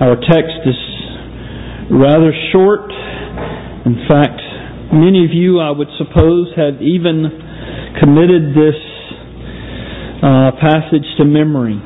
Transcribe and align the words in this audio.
Our 0.00 0.16
text 0.16 0.64
is 0.64 0.80
rather 1.92 2.32
short. 2.56 2.88
In 3.84 4.00
fact, 4.08 4.40
many 4.96 5.28
of 5.28 5.32
you, 5.36 5.60
I 5.60 5.70
would 5.70 5.92
suppose, 6.00 6.48
have 6.56 6.80
even 6.80 7.28
committed 8.00 8.56
this 8.56 8.80
uh, 10.24 10.56
passage 10.56 11.04
to 11.18 11.28
memory. 11.28 11.76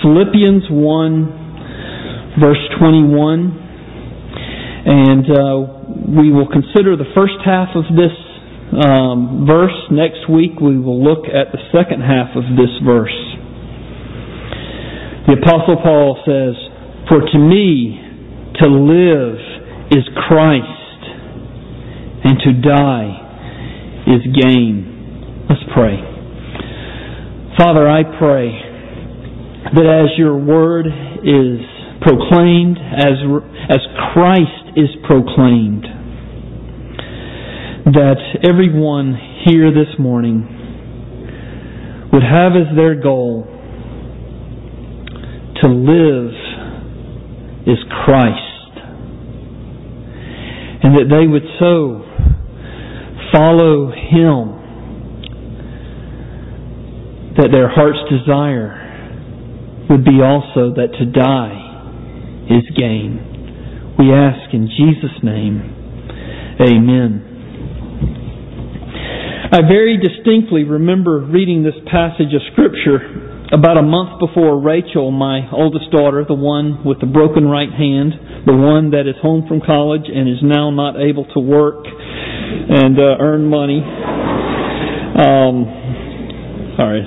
Philippians 0.00 0.72
1, 0.72 2.40
verse 2.40 2.64
21. 2.80 3.60
And 4.88 5.28
uh, 5.28 6.16
we 6.16 6.32
will 6.32 6.48
consider 6.48 6.96
the 6.96 7.12
first 7.12 7.44
half 7.44 7.76
of 7.76 7.84
this 7.92 8.16
um, 8.88 9.44
verse. 9.44 9.76
Next 9.92 10.30
week, 10.32 10.60
we 10.64 10.80
will 10.80 11.04
look 11.04 11.28
at 11.28 11.52
the 11.52 11.60
second 11.76 12.00
half 12.00 12.36
of 12.36 12.56
this 12.56 12.72
verse. 12.80 13.12
The 15.28 15.36
Apostle 15.44 15.76
Paul 15.84 16.24
says, 16.24 16.56
For 17.08 17.20
to 17.20 17.38
me, 17.38 18.00
to 18.60 18.66
live 18.66 19.36
is 19.90 20.04
Christ, 20.26 21.02
and 22.24 22.38
to 22.40 22.52
die 22.62 24.04
is 24.06 24.22
gain. 24.42 25.46
Let's 25.48 25.60
pray. 25.74 26.00
Father, 27.58 27.88
I 27.88 28.02
pray 28.18 28.48
that 29.74 29.84
as 29.84 30.18
your 30.18 30.36
word 30.38 30.86
is 30.86 31.60
proclaimed, 32.00 32.78
as, 32.78 33.20
as 33.68 33.80
Christ 34.14 34.76
is 34.76 34.88
proclaimed, 35.06 35.84
that 37.92 38.16
everyone 38.48 39.14
here 39.44 39.70
this 39.70 39.98
morning 39.98 40.48
would 42.12 42.22
have 42.22 42.52
as 42.56 42.74
their 42.76 42.94
goal 42.94 43.44
to 45.62 45.68
live 45.68 46.43
is 47.66 47.78
Christ. 48.04 48.72
And 50.84 50.96
that 50.96 51.08
they 51.08 51.26
would 51.26 51.48
so 51.58 52.04
follow 53.32 53.90
Him 53.90 54.60
that 57.36 57.48
their 57.50 57.68
heart's 57.68 58.04
desire 58.10 58.80
would 59.90 60.04
be 60.04 60.22
also 60.22 60.74
that 60.76 60.92
to 60.98 61.06
die 61.06 61.64
is 62.50 62.64
gain. 62.76 63.96
We 63.98 64.12
ask 64.12 64.52
in 64.52 64.68
Jesus' 64.68 65.18
name, 65.22 65.74
Amen. 66.60 67.34
I 69.52 69.60
very 69.66 69.98
distinctly 69.98 70.64
remember 70.64 71.20
reading 71.20 71.62
this 71.62 71.74
passage 71.90 72.34
of 72.34 72.42
Scripture 72.52 73.23
about 73.52 73.76
a 73.76 73.82
month 73.82 74.20
before 74.20 74.58
Rachel, 74.58 75.10
my 75.10 75.50
oldest 75.52 75.90
daughter, 75.90 76.24
the 76.26 76.34
one 76.34 76.84
with 76.84 77.00
the 77.00 77.06
broken 77.06 77.44
right 77.44 77.68
hand, 77.68 78.14
the 78.46 78.56
one 78.56 78.90
that 78.92 79.04
is 79.06 79.16
home 79.20 79.44
from 79.46 79.60
college 79.60 80.08
and 80.08 80.28
is 80.28 80.40
now 80.42 80.70
not 80.70 80.96
able 80.96 81.24
to 81.34 81.40
work 81.40 81.84
and 81.84 82.96
uh, 82.98 83.20
earn 83.20 83.44
money. 83.44 83.84
Um, 85.14 85.68
sorry, 86.76 87.04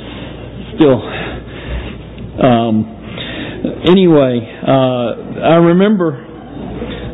still. 0.78 1.02
Um, 2.38 2.86
anyway, 3.90 4.46
uh, 4.62 5.42
I 5.42 5.58
remember 5.74 6.14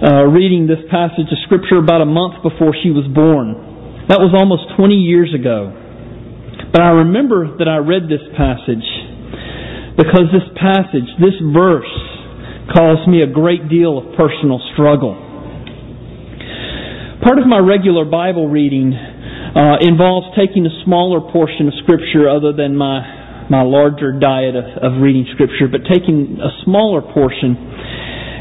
uh, 0.03 0.27
reading 0.27 0.67
this 0.67 0.83
passage 0.91 1.31
of 1.31 1.39
Scripture 1.45 1.79
about 1.79 2.01
a 2.01 2.05
month 2.05 2.43
before 2.43 2.75
she 2.83 2.91
was 2.91 3.07
born. 3.07 3.55
That 4.11 4.19
was 4.19 4.35
almost 4.35 4.75
20 4.75 4.95
years 4.95 5.31
ago. 5.33 5.79
But 6.73 6.81
I 6.81 7.07
remember 7.07 7.57
that 7.57 7.69
I 7.69 7.77
read 7.77 8.09
this 8.11 8.23
passage 8.35 8.83
because 9.97 10.33
this 10.33 10.47
passage, 10.57 11.05
this 11.21 11.37
verse, 11.53 11.93
caused 12.73 13.05
me 13.07 13.21
a 13.21 13.27
great 13.27 13.69
deal 13.69 13.97
of 13.97 14.17
personal 14.17 14.57
struggle. 14.73 15.13
Part 17.21 17.39
of 17.39 17.47
my 17.47 17.59
regular 17.59 18.03
Bible 18.03 18.49
reading 18.49 18.91
uh, 18.91 19.77
involves 19.79 20.33
taking 20.35 20.65
a 20.65 20.73
smaller 20.83 21.21
portion 21.31 21.67
of 21.67 21.73
Scripture 21.83 22.27
other 22.29 22.53
than 22.53 22.75
my 22.75 23.21
my 23.49 23.61
larger 23.61 24.17
diet 24.17 24.55
of, 24.55 24.63
of 24.79 25.01
reading 25.03 25.27
Scripture, 25.35 25.67
but 25.67 25.83
taking 25.91 26.39
a 26.39 26.51
smaller 26.63 27.01
portion 27.01 27.59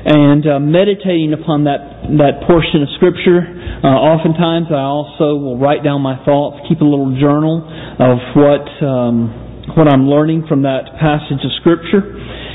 and 0.03 0.47
uh, 0.47 0.59
meditating 0.59 1.35
upon 1.35 1.65
that 1.65 2.07
that 2.19 2.47
portion 2.47 2.83
of 2.83 2.89
Scripture. 2.97 3.43
Uh, 3.83 3.99
oftentimes, 3.99 4.71
I 4.71 4.87
also 4.87 5.37
will 5.39 5.59
write 5.59 5.83
down 5.83 6.01
my 6.03 6.23
thoughts, 6.25 6.63
keep 6.69 6.81
a 6.81 6.87
little 6.87 7.19
journal 7.19 7.67
of 7.99 8.19
what 8.39 8.67
um, 8.83 9.42
what 9.77 9.89
I'm 9.89 10.09
learning 10.09 10.47
from 10.49 10.63
that 10.63 10.97
passage 11.01 11.41
of 11.45 11.53
Scripture. 11.61 12.03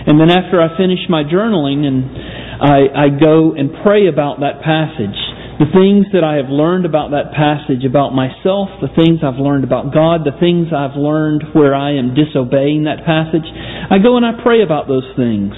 And 0.08 0.20
then 0.20 0.30
after 0.30 0.62
I 0.62 0.78
finish 0.78 1.04
my 1.10 1.24
journaling 1.24 1.84
and 1.84 2.06
I, 2.62 3.06
I 3.06 3.08
go 3.14 3.54
and 3.54 3.72
pray 3.84 4.08
about 4.08 4.40
that 4.40 4.62
passage, 4.62 5.18
the 5.58 5.70
things 5.74 6.06
that 6.14 6.22
I 6.22 6.38
have 6.38 6.54
learned 6.54 6.86
about 6.86 7.12
that 7.18 7.34
passage, 7.34 7.82
about 7.82 8.14
myself, 8.14 8.70
the 8.78 8.94
things 8.94 9.26
I've 9.26 9.42
learned 9.42 9.66
about 9.66 9.90
God, 9.90 10.22
the 10.22 10.38
things 10.38 10.70
I've 10.70 10.94
learned 10.94 11.58
where 11.58 11.74
I 11.74 11.98
am 11.98 12.14
disobeying 12.14 12.86
that 12.86 13.02
passage, 13.02 13.46
I 13.46 13.98
go 13.98 14.18
and 14.18 14.26
I 14.26 14.38
pray 14.46 14.62
about 14.62 14.86
those 14.86 15.10
things. 15.18 15.58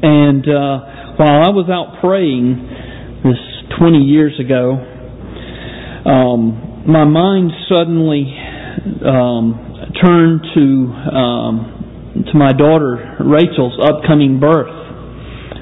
And 0.00 0.44
uh, 0.48 1.20
while 1.20 1.44
I 1.44 1.52
was 1.52 1.68
out 1.68 2.00
praying 2.00 2.56
this 3.22 3.40
20 3.78 3.98
years 4.00 4.40
ago, 4.40 4.80
um, 6.08 6.84
my 6.88 7.04
mind 7.04 7.52
suddenly 7.68 8.32
um, 9.04 9.73
turn 10.02 10.40
to 10.54 10.64
um, 11.14 12.24
to 12.30 12.38
my 12.38 12.52
daughter 12.52 13.16
Rachel's 13.20 13.78
upcoming 13.78 14.40
birth. 14.40 14.70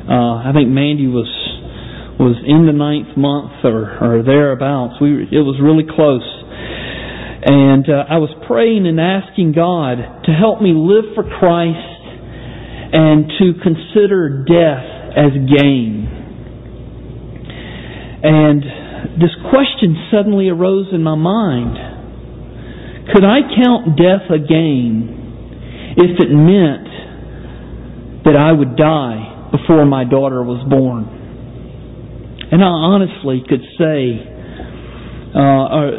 Uh, 0.08 0.48
I 0.48 0.52
think 0.54 0.68
Mandy 0.68 1.06
was 1.06 1.28
was 2.18 2.36
in 2.44 2.66
the 2.66 2.72
ninth 2.72 3.16
month 3.16 3.64
or 3.64 3.88
or 4.00 4.22
thereabouts. 4.22 5.00
We 5.00 5.28
it 5.30 5.44
was 5.44 5.60
really 5.60 5.84
close, 5.84 6.24
and 7.44 7.88
uh, 7.88 8.04
I 8.08 8.18
was 8.18 8.30
praying 8.46 8.86
and 8.86 9.00
asking 9.00 9.52
God 9.52 9.96
to 10.24 10.30
help 10.32 10.60
me 10.60 10.72
live 10.72 11.14
for 11.14 11.24
Christ 11.24 12.00
and 12.92 13.32
to 13.40 13.56
consider 13.64 14.44
death 14.44 14.88
as 15.16 15.32
gain. 15.48 16.08
And 18.22 18.62
this 19.18 19.34
question 19.50 19.96
suddenly 20.12 20.48
arose 20.48 20.86
in 20.92 21.02
my 21.02 21.16
mind 21.16 21.91
could 23.12 23.24
I 23.24 23.40
count 23.62 23.96
death 23.96 24.26
a 24.32 24.38
gain 24.38 25.94
if 25.96 26.18
it 26.18 26.32
meant 26.32 28.24
that 28.24 28.36
I 28.36 28.52
would 28.52 28.76
die 28.76 29.50
before 29.52 29.84
my 29.84 30.04
daughter 30.04 30.42
was 30.42 30.64
born? 30.68 31.04
And 32.52 32.62
I 32.62 32.68
honestly 32.68 33.42
could 33.48 33.64
say 33.76 34.32
uh, 35.34 35.40
uh, 35.40 35.90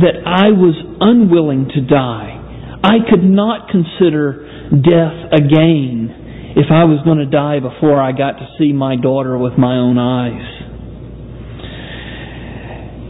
that 0.00 0.16
I 0.24 0.52
was 0.52 0.76
unwilling 1.00 1.68
to 1.74 1.80
die. 1.80 2.80
I 2.82 3.00
could 3.08 3.24
not 3.24 3.68
consider 3.68 4.44
death 4.68 5.32
a 5.32 5.40
gain 5.40 6.52
if 6.56 6.66
I 6.70 6.84
was 6.84 7.00
going 7.04 7.18
to 7.18 7.26
die 7.26 7.60
before 7.60 8.00
I 8.00 8.12
got 8.12 8.38
to 8.38 8.46
see 8.58 8.72
my 8.72 8.96
daughter 8.96 9.36
with 9.36 9.58
my 9.58 9.76
own 9.76 9.98
eyes. 9.98 10.44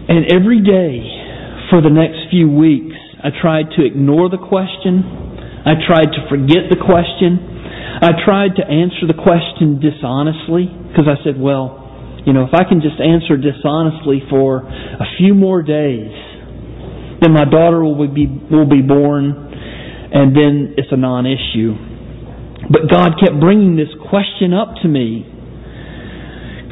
And 0.08 0.30
every 0.32 0.60
day 0.62 1.68
for 1.70 1.80
the 1.80 1.90
next 1.90 2.30
few 2.30 2.50
weeks, 2.50 2.93
I 3.24 3.32
tried 3.32 3.72
to 3.80 3.84
ignore 3.84 4.28
the 4.28 4.36
question. 4.36 5.00
I 5.64 5.80
tried 5.80 6.12
to 6.12 6.28
forget 6.28 6.68
the 6.68 6.76
question. 6.76 7.40
I 8.04 8.12
tried 8.20 8.60
to 8.60 8.64
answer 8.68 9.08
the 9.08 9.16
question 9.16 9.80
dishonestly 9.80 10.68
because 10.68 11.08
I 11.08 11.16
said, 11.24 11.40
well, 11.40 11.80
you 12.26 12.32
know, 12.32 12.44
if 12.44 12.52
I 12.52 12.68
can 12.68 12.84
just 12.84 13.00
answer 13.00 13.40
dishonestly 13.40 14.20
for 14.28 14.60
a 14.60 15.08
few 15.16 15.32
more 15.32 15.62
days, 15.62 16.12
then 17.24 17.32
my 17.32 17.48
daughter 17.48 17.80
will 17.80 17.96
be 18.12 18.28
will 18.28 18.68
be 18.68 18.82
born, 18.82 19.32
and 19.32 20.36
then 20.36 20.74
it's 20.76 20.92
a 20.92 20.96
non-issue. 20.96 21.72
But 22.68 22.92
God 22.92 23.16
kept 23.20 23.40
bringing 23.40 23.76
this 23.76 23.92
question 24.08 24.52
up 24.52 24.76
to 24.82 24.88
me. 24.88 25.24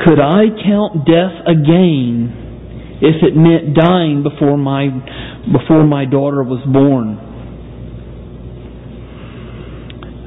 Could 0.04 0.20
I 0.20 0.52
count 0.64 1.08
death 1.08 1.48
a 1.48 1.56
gain 1.56 3.00
if 3.00 3.22
it 3.24 3.36
meant 3.36 3.76
dying 3.76 4.22
before 4.22 4.56
my 4.56 4.88
before 5.50 5.82
my 5.84 6.04
daughter 6.04 6.42
was 6.42 6.62
born. 6.62 7.18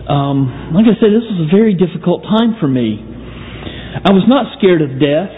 Um, 0.05 0.75
like 0.75 0.85
I 0.85 0.93
said, 0.99 1.09
this 1.15 1.25
was 1.25 1.47
a 1.47 1.49
very 1.49 1.73
difficult 1.73 2.23
time 2.23 2.59
for 2.59 2.67
me. 2.67 2.99
I 2.99 4.11
was 4.11 4.27
not 4.27 4.53
scared 4.59 4.83
of 4.83 4.99
death. 4.99 5.33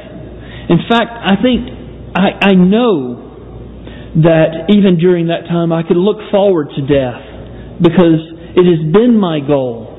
In 0.67 0.81
fact, 0.89 1.13
I 1.13 1.37
think 1.39 1.71
I, 2.17 2.51
I 2.51 2.53
know 2.57 4.19
that 4.27 4.73
even 4.73 4.97
during 4.97 5.29
that 5.29 5.45
time 5.47 5.71
I 5.71 5.85
could 5.85 5.95
look 5.95 6.17
forward 6.31 6.73
to 6.75 6.81
death 6.83 7.21
because 7.79 8.19
it 8.57 8.65
has 8.65 8.81
been 8.91 9.15
my 9.15 9.39
goal 9.39 9.93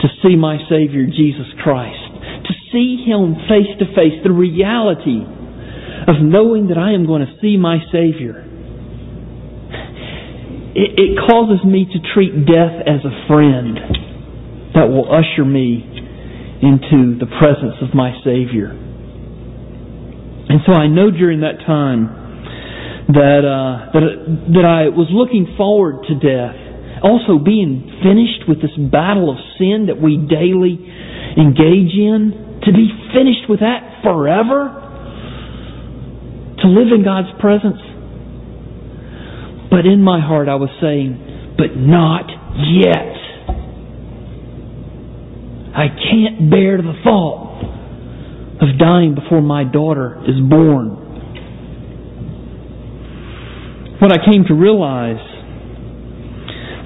to 0.00 0.08
see 0.22 0.38
my 0.38 0.56
Savior 0.70 1.04
Jesus 1.04 1.50
Christ, 1.60 2.00
to 2.46 2.52
see 2.72 3.02
Him 3.04 3.34
face 3.50 3.74
to 3.82 3.86
face, 3.92 4.22
the 4.22 4.32
reality 4.32 5.20
of 6.06 6.22
knowing 6.22 6.68
that 6.68 6.78
I 6.78 6.94
am 6.94 7.04
going 7.04 7.26
to 7.26 7.32
see 7.42 7.58
my 7.58 7.76
Savior 7.92 8.46
it, 10.74 10.94
it 10.94 11.18
causes 11.26 11.64
me 11.64 11.86
to 11.86 11.98
treat 12.14 12.46
death 12.46 12.86
as 12.86 13.02
a 13.02 13.14
friend 13.26 13.78
that 14.74 14.86
will 14.86 15.10
usher 15.10 15.44
me 15.44 15.82
into 16.62 17.18
the 17.18 17.26
presence 17.26 17.82
of 17.82 17.94
my 17.94 18.14
Savior. 18.22 18.70
And 20.50 20.60
so 20.66 20.72
I 20.72 20.86
know 20.86 21.10
during 21.10 21.40
that 21.40 21.58
time 21.66 22.06
that, 23.10 23.42
uh, 23.42 23.90
that, 23.94 24.06
that 24.54 24.66
I 24.66 24.94
was 24.94 25.10
looking 25.10 25.54
forward 25.56 26.06
to 26.06 26.14
death. 26.14 26.54
Also 27.02 27.42
being 27.42 27.88
finished 28.04 28.46
with 28.46 28.60
this 28.62 28.76
battle 28.76 29.32
of 29.32 29.38
sin 29.58 29.88
that 29.88 29.98
we 29.98 30.20
daily 30.20 30.78
engage 31.34 31.96
in. 31.96 32.62
To 32.62 32.70
be 32.76 32.92
finished 33.16 33.48
with 33.48 33.60
that 33.64 34.04
forever. 34.04 34.68
To 36.60 36.66
live 36.68 36.92
in 36.92 37.02
God's 37.02 37.32
presence. 37.40 37.80
But 39.70 39.86
in 39.86 40.02
my 40.02 40.20
heart 40.20 40.48
I 40.48 40.56
was 40.56 40.70
saying, 40.80 41.54
but 41.56 41.76
not 41.76 42.26
yet. 42.74 43.16
I 45.74 45.86
can't 45.86 46.50
bear 46.50 46.78
the 46.78 46.94
thought 47.04 47.62
of 48.60 48.78
dying 48.78 49.14
before 49.14 49.40
my 49.40 49.64
daughter 49.64 50.20
is 50.26 50.36
born. 50.48 50.96
What 54.00 54.12
I 54.12 54.24
came 54.24 54.44
to 54.48 54.54
realize 54.54 55.22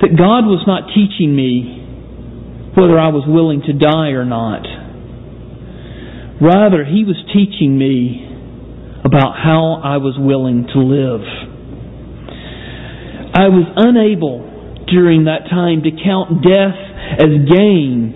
that 0.02 0.18
God 0.18 0.44
was 0.44 0.64
not 0.66 0.92
teaching 0.94 1.34
me 1.34 1.80
whether 2.76 2.98
I 2.98 3.08
was 3.08 3.24
willing 3.26 3.62
to 3.62 3.72
die 3.72 4.10
or 4.10 4.24
not. 4.24 4.66
Rather, 6.42 6.84
He 6.84 7.04
was 7.04 7.16
teaching 7.32 7.78
me 7.78 8.28
about 9.04 9.36
how 9.36 9.80
I 9.82 9.98
was 9.98 10.16
willing 10.18 10.66
to 10.74 10.78
live. 10.80 11.53
I 13.34 13.50
was 13.50 13.66
unable 13.74 14.86
during 14.86 15.24
that 15.24 15.50
time 15.50 15.82
to 15.82 15.90
count 15.90 16.38
death 16.46 16.78
as 17.18 17.34
gain 17.50 18.14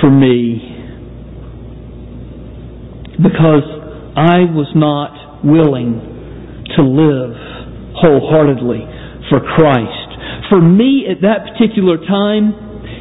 for 0.00 0.10
me 0.10 0.62
because 3.18 3.66
I 4.14 4.46
was 4.46 4.70
not 4.78 5.42
willing 5.42 5.98
to 6.78 6.82
live 6.86 7.34
wholeheartedly 7.98 8.86
for 9.26 9.42
Christ. 9.42 10.08
For 10.50 10.62
me 10.62 11.10
at 11.10 11.20
that 11.26 11.50
particular 11.50 11.98
time, 11.98 12.54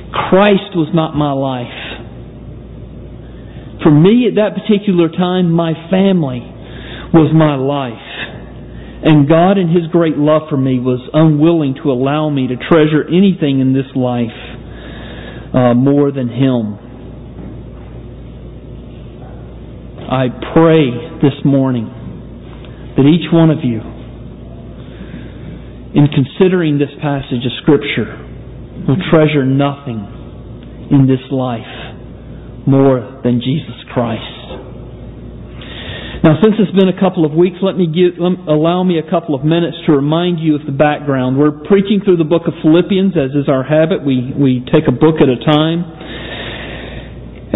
Christ 0.10 0.74
was 0.74 0.90
not 0.98 1.14
my 1.14 1.38
life. 1.38 1.78
For 3.84 3.92
me 3.92 4.26
at 4.26 4.36
that 4.42 4.58
particular 4.58 5.10
time, 5.10 5.52
my 5.52 5.74
family 5.94 6.42
was 7.14 7.30
my 7.30 7.56
life. 7.56 8.07
And 9.04 9.30
God, 9.30 9.58
in 9.58 9.70
His 9.70 9.86
great 9.92 10.18
love 10.18 10.44
for 10.50 10.58
me, 10.58 10.80
was 10.80 11.00
unwilling 11.14 11.76
to 11.84 11.92
allow 11.92 12.30
me 12.30 12.48
to 12.48 12.56
treasure 12.56 13.06
anything 13.08 13.60
in 13.60 13.74
this 13.74 13.86
life 13.96 14.34
uh, 15.54 15.74
more 15.74 16.12
than 16.12 16.30
Him. 16.30 16.80
I 20.10 20.28
pray 20.54 21.20
this 21.22 21.38
morning 21.46 21.94
that 22.98 23.06
each 23.06 23.32
one 23.32 23.52
of 23.52 23.60
you, 23.62 23.82
in 25.94 26.08
considering 26.08 26.80
this 26.80 26.90
passage 27.02 27.46
of 27.46 27.52
Scripture, 27.62 28.18
will 28.88 28.98
treasure 29.12 29.46
nothing 29.46 30.88
in 30.92 31.06
this 31.06 31.20
life 31.30 31.94
more 32.66 33.22
than 33.24 33.42
Jesus 33.42 33.84
Christ. 33.94 34.37
Now, 36.28 36.36
since 36.44 36.60
it's 36.60 36.76
been 36.76 36.92
a 36.92 37.00
couple 37.00 37.24
of 37.24 37.32
weeks, 37.32 37.56
let 37.64 37.80
me 37.80 37.88
give, 37.88 38.20
allow 38.20 38.84
me 38.84 39.00
a 39.00 39.08
couple 39.08 39.32
of 39.32 39.48
minutes 39.48 39.80
to 39.88 39.96
remind 39.96 40.44
you 40.44 40.60
of 40.60 40.68
the 40.68 40.76
background. 40.76 41.40
We're 41.40 41.64
preaching 41.64 42.04
through 42.04 42.20
the 42.20 42.28
book 42.28 42.52
of 42.52 42.54
Philippians, 42.60 43.16
as 43.16 43.32
is 43.32 43.48
our 43.48 43.64
habit. 43.64 44.04
We, 44.04 44.36
we 44.36 44.60
take 44.68 44.92
a 44.92 44.96
book 44.96 45.24
at 45.24 45.32
a 45.32 45.40
time. 45.40 45.88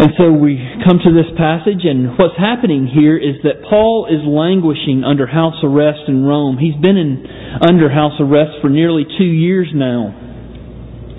And 0.00 0.16
so 0.16 0.32
we 0.32 0.56
come 0.88 1.04
to 1.04 1.12
this 1.12 1.28
passage, 1.36 1.84
and 1.84 2.16
what's 2.16 2.40
happening 2.40 2.88
here 2.88 3.20
is 3.20 3.44
that 3.44 3.60
Paul 3.68 4.08
is 4.08 4.24
languishing 4.24 5.04
under 5.04 5.28
house 5.28 5.60
arrest 5.60 6.08
in 6.08 6.24
Rome. 6.24 6.56
He's 6.56 6.80
been 6.80 6.96
in, 6.96 7.28
under 7.60 7.92
house 7.92 8.16
arrest 8.24 8.56
for 8.64 8.72
nearly 8.72 9.04
two 9.04 9.28
years 9.28 9.68
now. 9.76 10.16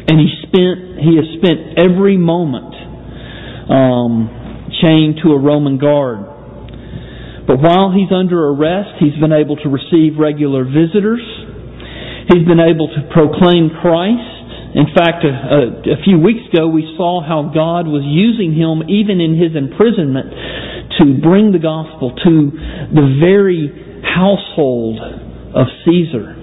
And 0.09 0.17
he 0.17 0.25
spent 0.41 1.05
he 1.05 1.21
has 1.21 1.29
spent 1.37 1.77
every 1.77 2.17
moment 2.17 2.73
um, 3.69 4.73
chained 4.81 5.21
to 5.21 5.37
a 5.37 5.39
Roman 5.39 5.77
guard. 5.77 6.32
But 7.45 7.59
while 7.59 7.91
he's 7.91 8.11
under 8.11 8.39
arrest, 8.49 8.99
he's 8.99 9.19
been 9.19 9.33
able 9.33 9.57
to 9.57 9.69
receive 9.69 10.17
regular 10.17 10.63
visitors. 10.63 11.23
He's 12.31 12.47
been 12.47 12.63
able 12.63 12.87
to 12.87 13.01
proclaim 13.11 13.69
Christ. 13.83 14.31
In 14.75 14.87
fact, 14.95 15.21
a, 15.27 15.29
a, 15.29 15.61
a, 15.93 16.03
few 16.03 16.17
weeks 16.17 16.49
ago 16.51 16.67
we 16.67 16.81
saw 16.97 17.21
how 17.21 17.51
God 17.53 17.85
was 17.85 18.01
using 18.01 18.55
him 18.55 18.81
even 18.89 19.21
in 19.21 19.37
his 19.37 19.53
imprisonment 19.53 20.33
to 20.97 21.21
bring 21.21 21.51
the 21.51 21.59
gospel 21.59 22.15
to 22.15 22.33
the 22.89 23.07
very 23.21 23.69
household 24.01 24.97
of 25.53 25.67
Caesar. 25.85 26.33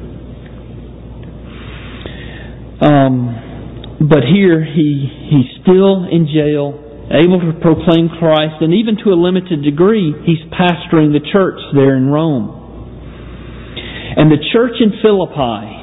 Um, 2.80 3.98
but 4.00 4.24
here 4.24 4.64
he 4.64 5.08
he's 5.28 5.62
still 5.62 6.04
in 6.08 6.26
jail, 6.32 6.72
able 7.10 7.42
to 7.42 7.58
proclaim 7.58 8.08
Christ, 8.08 8.62
and 8.62 8.72
even 8.74 8.96
to 9.02 9.10
a 9.10 9.18
limited 9.18 9.62
degree, 9.66 10.14
he's 10.24 10.42
pastoring 10.54 11.10
the 11.10 11.22
church 11.32 11.58
there 11.74 11.96
in 11.96 12.06
Rome. 12.06 12.60
And 14.16 14.30
the 14.30 14.38
church 14.52 14.78
in 14.78 14.94
Philippi 15.02 15.80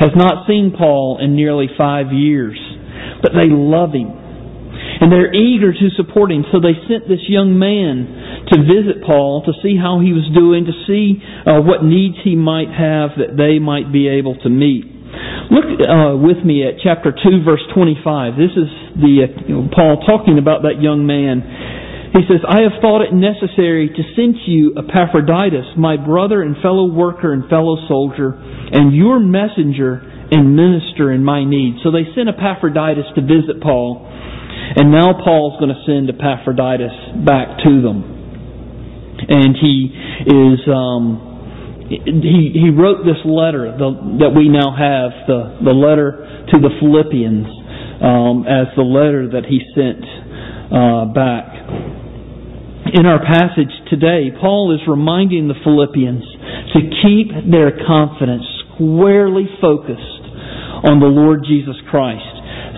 has 0.00 0.12
not 0.16 0.46
seen 0.46 0.72
Paul 0.76 1.18
in 1.20 1.36
nearly 1.36 1.68
five 1.76 2.12
years, 2.12 2.56
but 3.22 3.32
they 3.32 3.48
love 3.48 3.92
him. 3.92 4.08
And 4.08 5.12
they're 5.12 5.32
eager 5.32 5.72
to 5.72 5.88
support 5.96 6.32
him, 6.32 6.44
so 6.52 6.60
they 6.60 6.76
sent 6.88 7.08
this 7.08 7.28
young 7.28 7.58
man 7.58 8.48
to 8.48 8.56
visit 8.64 9.04
Paul 9.04 9.44
to 9.44 9.52
see 9.60 9.76
how 9.76 10.00
he 10.00 10.12
was 10.12 10.24
doing, 10.32 10.64
to 10.64 10.76
see 10.88 11.20
uh, 11.44 11.60
what 11.60 11.84
needs 11.84 12.16
he 12.24 12.36
might 12.36 12.72
have 12.72 13.20
that 13.20 13.36
they 13.36 13.58
might 13.58 13.92
be 13.92 14.08
able 14.08 14.36
to 14.40 14.48
meet. 14.48 14.95
Look 15.50 15.66
uh, 15.78 16.18
with 16.18 16.42
me 16.44 16.66
at 16.66 16.82
chapter 16.82 17.14
2, 17.14 17.44
verse 17.46 17.62
25. 17.74 18.34
This 18.34 18.54
is 18.54 18.70
the 18.98 19.14
uh, 19.24 19.46
you 19.46 19.54
know, 19.54 19.68
Paul 19.70 20.02
talking 20.02 20.38
about 20.38 20.62
that 20.66 20.82
young 20.82 21.06
man. 21.06 21.42
He 22.16 22.24
says, 22.26 22.40
I 22.48 22.64
have 22.64 22.80
thought 22.80 23.04
it 23.04 23.12
necessary 23.12 23.92
to 23.92 24.02
send 24.16 24.40
you 24.46 24.74
Epaphroditus, 24.74 25.76
my 25.76 25.96
brother 26.00 26.40
and 26.40 26.56
fellow 26.62 26.88
worker 26.88 27.32
and 27.32 27.44
fellow 27.50 27.76
soldier, 27.86 28.32
and 28.32 28.94
your 28.96 29.20
messenger 29.20 30.00
and 30.32 30.56
minister 30.56 31.12
in 31.12 31.22
my 31.22 31.44
need. 31.44 31.78
So 31.84 31.92
they 31.92 32.08
sent 32.16 32.28
Epaphroditus 32.32 33.06
to 33.14 33.22
visit 33.22 33.60
Paul, 33.60 34.02
and 34.08 34.90
now 34.90 35.12
Paul's 35.12 35.60
going 35.60 35.70
to 35.70 35.82
send 35.84 36.08
Epaphroditus 36.08 37.20
back 37.22 37.60
to 37.62 37.82
them. 37.84 38.16
And 39.28 39.54
he 39.60 39.92
is, 40.26 40.60
um, 40.72 41.35
he, 41.88 42.50
he 42.54 42.70
wrote 42.70 43.06
this 43.06 43.22
letter 43.22 43.70
the, 43.70 44.18
that 44.26 44.32
we 44.34 44.50
now 44.50 44.74
have, 44.74 45.14
the, 45.30 45.70
the 45.70 45.76
letter 45.76 46.18
to 46.50 46.56
the 46.58 46.72
Philippians, 46.82 47.46
um, 48.02 48.42
as 48.42 48.66
the 48.74 48.82
letter 48.82 49.38
that 49.38 49.46
he 49.46 49.62
sent 49.74 50.02
uh, 50.02 51.06
back. 51.14 51.46
In 52.90 53.06
our 53.06 53.22
passage 53.22 53.70
today, 53.90 54.30
Paul 54.34 54.74
is 54.74 54.82
reminding 54.86 55.46
the 55.46 55.58
Philippians 55.62 56.22
to 56.74 56.80
keep 57.02 57.30
their 57.50 57.74
confidence 57.86 58.46
squarely 58.74 59.46
focused 59.60 60.22
on 60.86 60.98
the 60.98 61.10
Lord 61.10 61.46
Jesus 61.46 61.76
Christ. 61.90 62.26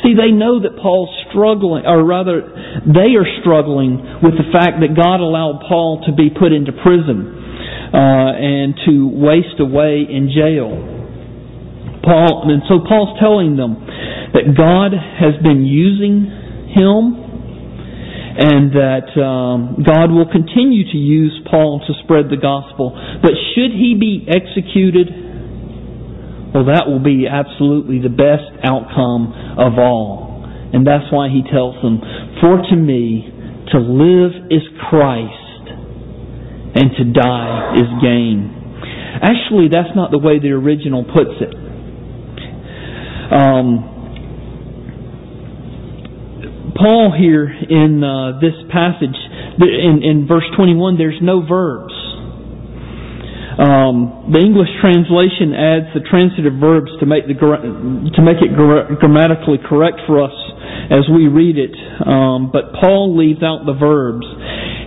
See, 0.05 0.15
they 0.15 0.31
know 0.31 0.62
that 0.62 0.79
Paul's 0.81 1.12
struggling, 1.29 1.85
or 1.85 2.05
rather, 2.05 2.41
they 2.87 3.17
are 3.19 3.29
struggling 3.41 4.21
with 4.23 4.37
the 4.38 4.49
fact 4.53 4.81
that 4.81 4.95
God 4.95 5.21
allowed 5.21 5.65
Paul 5.67 6.05
to 6.07 6.12
be 6.15 6.31
put 6.31 6.53
into 6.53 6.73
prison 6.73 7.48
uh, 7.92 8.33
and 8.37 8.75
to 8.87 9.09
waste 9.09 9.61
away 9.61 10.04
in 10.09 10.30
jail. 10.33 10.99
Paul, 12.04 12.49
and 12.49 12.62
so 12.68 12.80
Paul's 12.88 13.18
telling 13.21 13.57
them 13.57 13.75
that 14.33 14.57
God 14.57 14.92
has 14.95 15.37
been 15.42 15.64
using 15.64 16.25
him 16.73 17.28
and 18.38 18.71
that 18.71 19.11
um, 19.18 19.83
God 19.83 20.14
will 20.14 20.30
continue 20.30 20.87
to 20.87 20.97
use 20.97 21.35
Paul 21.50 21.83
to 21.83 21.92
spread 22.04 22.30
the 22.30 22.38
gospel. 22.38 22.95
But 23.21 23.35
should 23.52 23.75
he 23.75 23.99
be 23.99 24.30
executed, 24.30 25.11
well, 26.54 26.71
that 26.71 26.87
will 26.87 27.02
be 27.02 27.26
absolutely 27.26 27.99
the 27.99 28.14
best 28.14 28.47
outcome 28.62 29.35
of 29.59 29.75
all. 29.83 30.47
And 30.73 30.87
that's 30.87 31.11
why 31.11 31.28
he 31.35 31.42
tells 31.50 31.83
them, 31.83 31.99
For 32.38 32.62
to 32.62 32.76
me, 32.76 33.26
to 33.75 33.78
live 33.83 34.52
is 34.54 34.62
Christ, 34.88 35.38
and 36.79 36.91
to 36.97 37.05
die 37.13 37.75
is 37.75 37.89
gain. 38.01 38.55
Actually, 39.23 39.67
that's 39.67 39.91
not 39.97 40.11
the 40.11 40.19
way 40.19 40.39
the 40.39 40.55
original 40.55 41.03
puts 41.03 41.35
it. 41.43 41.55
Um, 43.35 43.99
Paul 46.79 47.11
here 47.19 47.51
in 47.51 47.99
uh, 48.05 48.39
this 48.39 48.55
passage, 48.71 49.19
in, 49.59 50.01
in 50.07 50.27
verse 50.29 50.47
21, 50.57 50.97
there's 50.97 51.19
no 51.21 51.43
verbs. 51.43 51.93
Um, 53.59 54.31
the 54.31 54.39
English 54.39 54.71
translation 54.79 55.51
adds 55.51 55.91
the 55.91 56.07
transitive 56.07 56.63
verbs 56.63 56.95
to 57.03 57.07
make 57.11 57.27
the 57.27 57.35
to 57.35 58.23
make 58.23 58.39
it 58.39 58.55
grammatically 58.55 59.59
correct 59.59 59.99
for 60.07 60.23
us 60.23 60.37
as 60.95 61.11
we 61.11 61.27
read 61.27 61.59
it. 61.59 61.75
Um, 62.07 62.55
but 62.55 62.71
Paul 62.79 63.19
leaves 63.19 63.43
out 63.43 63.67
the 63.67 63.75
verbs, 63.75 64.23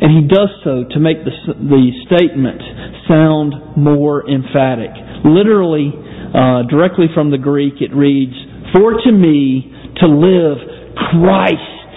and 0.01 0.17
he 0.17 0.27
does 0.27 0.49
so 0.63 0.83
to 0.89 0.99
make 0.99 1.23
the 1.23 1.31
the 1.53 1.91
statement 2.09 2.59
sound 3.07 3.77
more 3.77 4.27
emphatic. 4.27 4.89
Literally, 5.23 5.93
uh, 6.33 6.63
directly 6.63 7.05
from 7.13 7.29
the 7.29 7.37
Greek, 7.37 7.81
it 7.81 7.93
reads, 7.93 8.33
"For 8.73 8.99
to 8.99 9.11
me 9.11 9.71
to 9.97 10.07
live 10.07 10.57
Christ, 10.95 11.93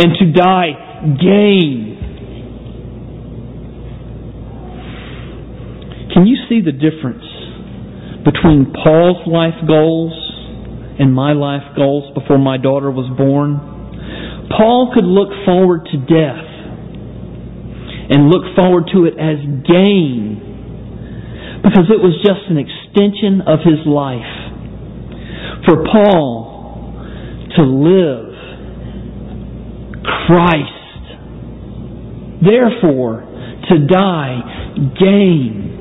and 0.00 0.16
to 0.16 0.32
die 0.32 0.72
gain." 1.20 1.90
Can 6.14 6.26
you 6.26 6.36
see 6.48 6.62
the 6.62 6.72
difference 6.72 7.26
between 8.24 8.72
Paul's 8.72 9.26
life 9.26 9.66
goals 9.66 10.14
and 10.98 11.12
my 11.12 11.32
life 11.32 11.74
goals 11.76 12.14
before 12.14 12.38
my 12.38 12.56
daughter 12.56 12.90
was 12.90 13.08
born? 13.18 13.60
Paul 14.56 14.92
could 14.94 15.04
look 15.04 15.30
forward 15.44 15.86
to 15.86 15.98
death 15.98 16.53
and 18.10 18.28
look 18.28 18.42
forward 18.56 18.90
to 18.92 19.04
it 19.06 19.14
as 19.18 19.38
gain 19.66 20.54
because 21.64 21.88
it 21.88 21.96
was 21.96 22.20
just 22.20 22.44
an 22.52 22.60
extension 22.60 23.40
of 23.48 23.64
his 23.64 23.80
life. 23.88 24.20
For 25.64 25.80
Paul 25.88 26.52
to 27.56 27.62
live 27.64 28.36
Christ, 30.26 31.04
therefore 32.44 33.24
to 33.72 33.86
die 33.88 34.44
gain. 35.00 35.72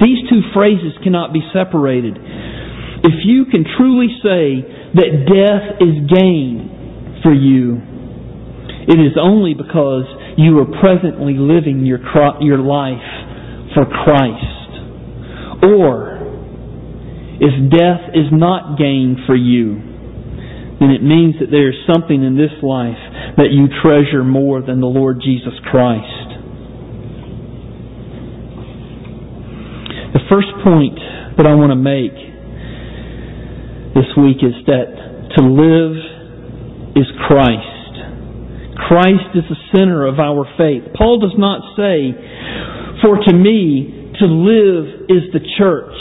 These 0.00 0.28
two 0.30 0.40
phrases 0.54 0.96
cannot 1.04 1.32
be 1.32 1.40
separated. 1.52 2.16
If 2.16 3.24
you 3.24 3.44
can 3.52 3.64
truly 3.76 4.08
say 4.24 4.64
that 4.96 5.28
death 5.28 5.76
is 5.84 6.08
gain 6.08 7.20
for 7.22 7.32
you, 7.32 7.76
it 8.88 8.98
is 9.00 9.18
only 9.20 9.52
because 9.52 10.04
you 10.36 10.58
are 10.58 10.68
presently 10.80 11.34
living 11.38 11.84
your, 11.84 11.98
your 12.40 12.58
life 12.58 13.08
for 13.74 13.84
Christ. 13.84 15.64
Or, 15.64 16.16
if 17.40 17.72
death 17.72 18.12
is 18.12 18.28
not 18.32 18.78
gain 18.78 19.24
for 19.26 19.36
you, 19.36 19.80
then 20.80 20.90
it 20.90 21.02
means 21.02 21.36
that 21.40 21.50
there 21.50 21.68
is 21.70 21.76
something 21.88 22.22
in 22.22 22.36
this 22.36 22.52
life 22.62 23.00
that 23.36 23.48
you 23.52 23.68
treasure 23.82 24.24
more 24.24 24.60
than 24.60 24.80
the 24.80 24.86
Lord 24.86 25.20
Jesus 25.24 25.54
Christ. 25.70 26.04
The 30.12 30.20
first 30.28 30.48
point 30.64 30.98
that 31.36 31.46
I 31.46 31.54
want 31.54 31.72
to 31.72 31.80
make 31.80 32.16
this 33.94 34.08
week 34.16 34.44
is 34.44 34.56
that 34.66 35.36
to 35.36 35.42
live 35.44 35.96
is 36.96 37.08
Christ. 37.28 37.75
Christ 38.86 39.34
is 39.34 39.42
the 39.50 39.58
center 39.74 40.06
of 40.06 40.20
our 40.20 40.46
faith. 40.56 40.84
Paul 40.94 41.18
does 41.18 41.34
not 41.36 41.74
say, 41.74 42.14
For 43.02 43.18
to 43.18 43.34
me 43.34 44.14
to 44.20 44.26
live 44.26 45.10
is 45.10 45.24
the 45.34 45.40
church, 45.58 45.98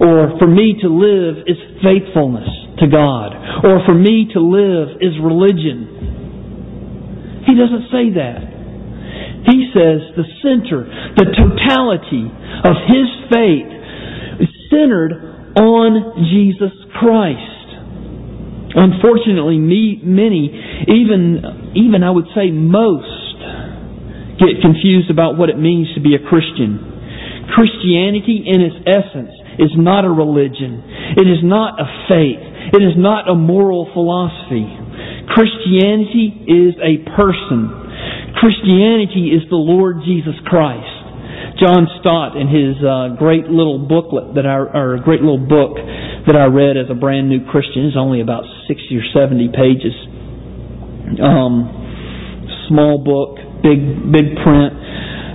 or 0.00 0.38
for 0.40 0.48
me 0.48 0.72
to 0.80 0.88
live 0.88 1.44
is 1.44 1.60
faithfulness 1.84 2.48
to 2.80 2.88
God, 2.88 3.36
or 3.60 3.84
for 3.84 3.92
me 3.94 4.24
to 4.32 4.40
live 4.40 4.96
is 5.04 5.20
religion. 5.20 7.44
He 7.44 7.52
doesn't 7.54 7.92
say 7.92 8.08
that. 8.16 8.48
He 9.52 9.68
says 9.72 10.00
the 10.16 10.24
center, 10.40 10.88
the 11.16 11.26
totality 11.36 12.24
of 12.64 12.76
his 12.88 13.08
faith 13.32 13.68
is 14.40 14.48
centered 14.70 15.12
on 15.56 16.14
Jesus 16.32 16.72
Christ. 17.00 17.57
Unfortunately, 18.74 19.56
me, 19.56 20.00
many, 20.04 20.52
even, 20.88 21.72
even 21.74 22.04
I 22.04 22.10
would 22.10 22.28
say 22.36 22.50
most, 22.52 23.38
get 24.36 24.60
confused 24.60 25.10
about 25.10 25.38
what 25.38 25.48
it 25.48 25.58
means 25.58 25.88
to 25.94 26.00
be 26.00 26.14
a 26.14 26.22
Christian. 26.22 27.48
Christianity, 27.54 28.44
in 28.44 28.60
its 28.60 28.76
essence, 28.84 29.32
is 29.58 29.72
not 29.74 30.04
a 30.04 30.12
religion. 30.12 30.84
It 31.16 31.26
is 31.26 31.40
not 31.42 31.80
a 31.80 31.88
faith. 32.06 32.44
It 32.76 32.82
is 32.84 32.94
not 32.94 33.28
a 33.28 33.34
moral 33.34 33.88
philosophy. 33.92 34.68
Christianity 35.32 36.44
is 36.46 36.76
a 36.78 37.00
person. 37.16 37.72
Christianity 38.36 39.32
is 39.34 39.48
the 39.50 39.58
Lord 39.58 40.04
Jesus 40.04 40.36
Christ. 40.44 40.98
John 41.58 41.90
Stott, 41.98 42.38
in 42.38 42.46
his 42.46 42.78
uh, 42.78 43.18
great 43.18 43.50
little 43.50 43.82
booklet 43.82 44.38
that 44.38 44.46
I, 44.46 44.78
or 44.78 44.98
great 45.02 45.20
little 45.20 45.42
book 45.42 45.74
that 46.28 46.36
I 46.36 46.46
read 46.46 46.76
as 46.76 46.92
a 46.92 46.94
brand 46.94 47.32
new 47.32 47.40
Christian, 47.48 47.88
is 47.88 47.96
only 47.96 48.20
about 48.20 48.44
sixty 48.68 49.00
or 49.00 49.04
seventy 49.16 49.48
pages. 49.48 49.96
Um, 51.18 51.72
small 52.68 53.00
book, 53.00 53.40
big 53.64 53.80
big 54.12 54.36
print. 54.44 54.76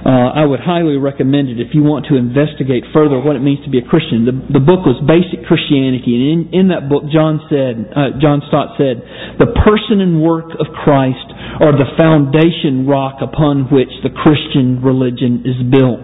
Uh, 0.03 0.35
I 0.35 0.43
would 0.43 0.59
highly 0.59 0.99
recommend 0.99 1.47
it 1.47 1.63
if 1.63 1.71
you 1.71 1.79
want 1.79 2.11
to 2.11 2.19
investigate 2.19 2.83
further 2.91 3.23
what 3.23 3.39
it 3.39 3.43
means 3.43 3.63
to 3.63 3.71
be 3.71 3.79
a 3.79 3.87
Christian. 3.87 4.27
The, 4.27 4.59
the 4.59 4.63
book 4.63 4.83
was 4.83 4.99
Basic 5.07 5.47
Christianity, 5.47 6.11
and 6.11 6.23
in, 6.27 6.39
in 6.51 6.65
that 6.75 6.91
book, 6.91 7.07
John 7.07 7.39
said, 7.47 7.87
uh, 7.87 8.19
John 8.19 8.43
Stott 8.51 8.75
said, 8.75 8.99
the 9.39 9.47
person 9.63 10.03
and 10.03 10.19
work 10.19 10.51
of 10.59 10.67
Christ 10.83 11.23
are 11.63 11.71
the 11.71 11.87
foundation 11.95 12.83
rock 12.83 13.23
upon 13.23 13.71
which 13.71 13.95
the 14.03 14.11
Christian 14.11 14.83
religion 14.83 15.47
is 15.47 15.55
built. 15.71 16.03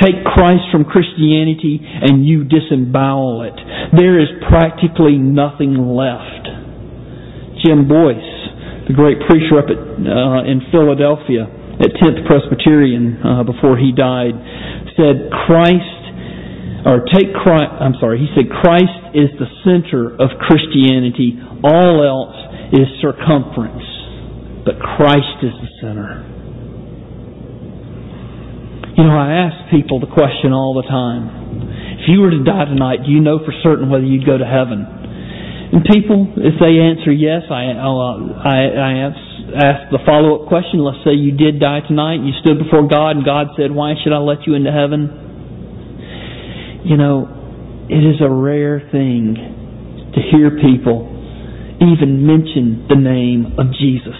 Take 0.00 0.24
Christ 0.24 0.64
from 0.72 0.84
Christianity 0.88 1.80
and 1.80 2.24
you 2.24 2.44
disembowel 2.44 3.44
it. 3.44 3.56
There 3.96 4.16
is 4.18 4.28
practically 4.48 5.20
nothing 5.20 5.76
left. 5.76 6.48
Jim 7.60 7.84
Boice, 7.84 8.32
the 8.88 8.96
great 8.96 9.20
preacher 9.28 9.60
up 9.60 9.68
at, 9.68 9.76
uh, 9.76 10.48
in 10.48 10.64
Philadelphia, 10.72 11.60
at 11.80 11.96
10th 11.96 12.28
Presbyterian 12.28 13.16
uh, 13.24 13.42
before 13.42 13.80
he 13.80 13.90
died 13.96 14.36
said 15.00 15.32
Christ 15.48 16.02
or 16.84 17.08
take 17.08 17.32
Christ 17.32 17.72
I'm 17.80 17.96
sorry 17.98 18.20
he 18.20 18.28
said 18.36 18.52
Christ 18.52 19.16
is 19.16 19.32
the 19.40 19.48
center 19.64 20.12
of 20.12 20.36
Christianity 20.44 21.40
all 21.64 22.04
else 22.04 22.36
is 22.76 22.84
circumference 23.00 23.84
but 24.68 24.76
Christ 24.76 25.40
is 25.40 25.56
the 25.56 25.72
center 25.80 26.29
you 29.00 29.08
know 29.08 29.16
I 29.16 29.48
ask 29.48 29.72
people 29.72 29.96
the 29.98 30.12
question 30.12 30.52
all 30.52 30.76
the 30.76 30.84
time 30.84 32.04
if 32.04 32.08
you 32.12 32.20
were 32.20 32.30
to 32.30 32.44
die 32.44 32.68
tonight 32.68 33.08
do 33.08 33.10
you 33.10 33.24
know 33.24 33.40
for 33.40 33.56
certain 33.64 33.88
whether 33.88 34.04
you'd 34.04 34.28
go 34.28 34.36
to 34.36 34.44
heaven 34.44 34.84
and 35.72 35.80
people 35.88 36.28
if 36.36 36.60
they 36.60 36.76
answer 36.76 37.08
yes 37.08 37.48
I 37.48 37.72
I, 37.80 38.58
I 38.76 38.92
ask 39.08 39.30
ask 39.56 39.90
the 39.90 39.98
follow 40.06 40.42
up 40.42 40.48
question. 40.48 40.78
Let's 40.84 41.02
say 41.04 41.14
you 41.14 41.32
did 41.32 41.58
die 41.58 41.80
tonight, 41.86 42.22
you 42.22 42.32
stood 42.42 42.58
before 42.58 42.86
God, 42.86 43.16
and 43.16 43.24
God 43.24 43.48
said, 43.56 43.72
Why 43.72 43.94
should 44.02 44.12
I 44.12 44.18
let 44.18 44.46
you 44.46 44.54
into 44.54 44.70
heaven? 44.70 45.10
You 46.84 46.96
know, 46.96 47.26
it 47.90 48.02
is 48.02 48.20
a 48.22 48.30
rare 48.30 48.80
thing 48.92 49.34
to 50.14 50.20
hear 50.30 50.50
people 50.62 51.08
even 51.80 52.26
mention 52.26 52.86
the 52.88 52.96
name 52.96 53.58
of 53.58 53.72
Jesus 53.72 54.16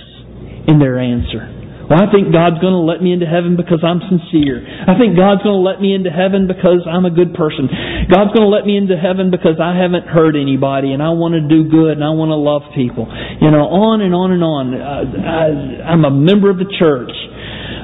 in 0.66 0.78
their 0.78 0.98
answer. 0.98 1.59
Well, 1.90 1.98
I 1.98 2.06
think 2.06 2.30
God's 2.30 2.62
going 2.62 2.70
to 2.70 2.86
let 2.86 3.02
me 3.02 3.10
into 3.10 3.26
heaven 3.26 3.58
because 3.58 3.82
I'm 3.82 3.98
sincere. 4.06 4.62
I 4.62 4.94
think 4.94 5.18
God's 5.18 5.42
going 5.42 5.58
to 5.58 5.66
let 5.66 5.82
me 5.82 5.90
into 5.90 6.14
heaven 6.14 6.46
because 6.46 6.86
I'm 6.86 7.02
a 7.02 7.10
good 7.10 7.34
person. 7.34 7.66
God's 8.06 8.30
going 8.30 8.46
to 8.46 8.52
let 8.54 8.62
me 8.62 8.78
into 8.78 8.94
heaven 8.94 9.34
because 9.34 9.58
I 9.58 9.74
haven't 9.74 10.06
hurt 10.06 10.38
anybody 10.38 10.94
and 10.94 11.02
I 11.02 11.10
want 11.18 11.34
to 11.34 11.42
do 11.42 11.66
good 11.66 11.98
and 11.98 12.06
I 12.06 12.14
want 12.14 12.30
to 12.30 12.38
love 12.38 12.62
people. 12.78 13.10
You 13.42 13.50
know, 13.50 13.66
on 13.66 14.06
and 14.06 14.14
on 14.14 14.30
and 14.30 14.44
on. 14.46 14.64
Uh, 14.70 15.02
I, 15.18 15.90
I'm 15.90 16.06
a 16.06 16.14
member 16.14 16.46
of 16.46 16.62
the 16.62 16.70
church. 16.78 17.10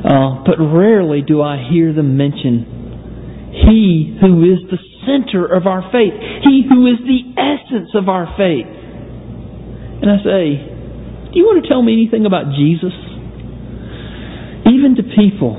Uh, 0.07 0.47
but 0.47 0.63
rarely 0.63 1.27
do 1.27 1.43
I 1.43 1.67
hear 1.67 1.91
them 1.91 2.15
mention 2.15 3.59
He 3.67 4.15
who 4.23 4.47
is 4.55 4.63
the 4.71 4.79
center 5.03 5.51
of 5.51 5.67
our 5.67 5.83
faith. 5.91 6.15
He 6.47 6.63
who 6.63 6.87
is 6.87 7.03
the 7.03 7.35
essence 7.35 7.91
of 7.99 8.07
our 8.07 8.31
faith. 8.39 8.71
And 8.71 10.07
I 10.07 10.23
say, 10.23 10.45
do 11.33 11.35
you 11.35 11.43
want 11.43 11.59
to 11.59 11.67
tell 11.67 11.83
me 11.83 11.91
anything 11.91 12.23
about 12.23 12.55
Jesus? 12.55 12.95
Even 14.87 14.97
to 14.97 15.02
people 15.02 15.55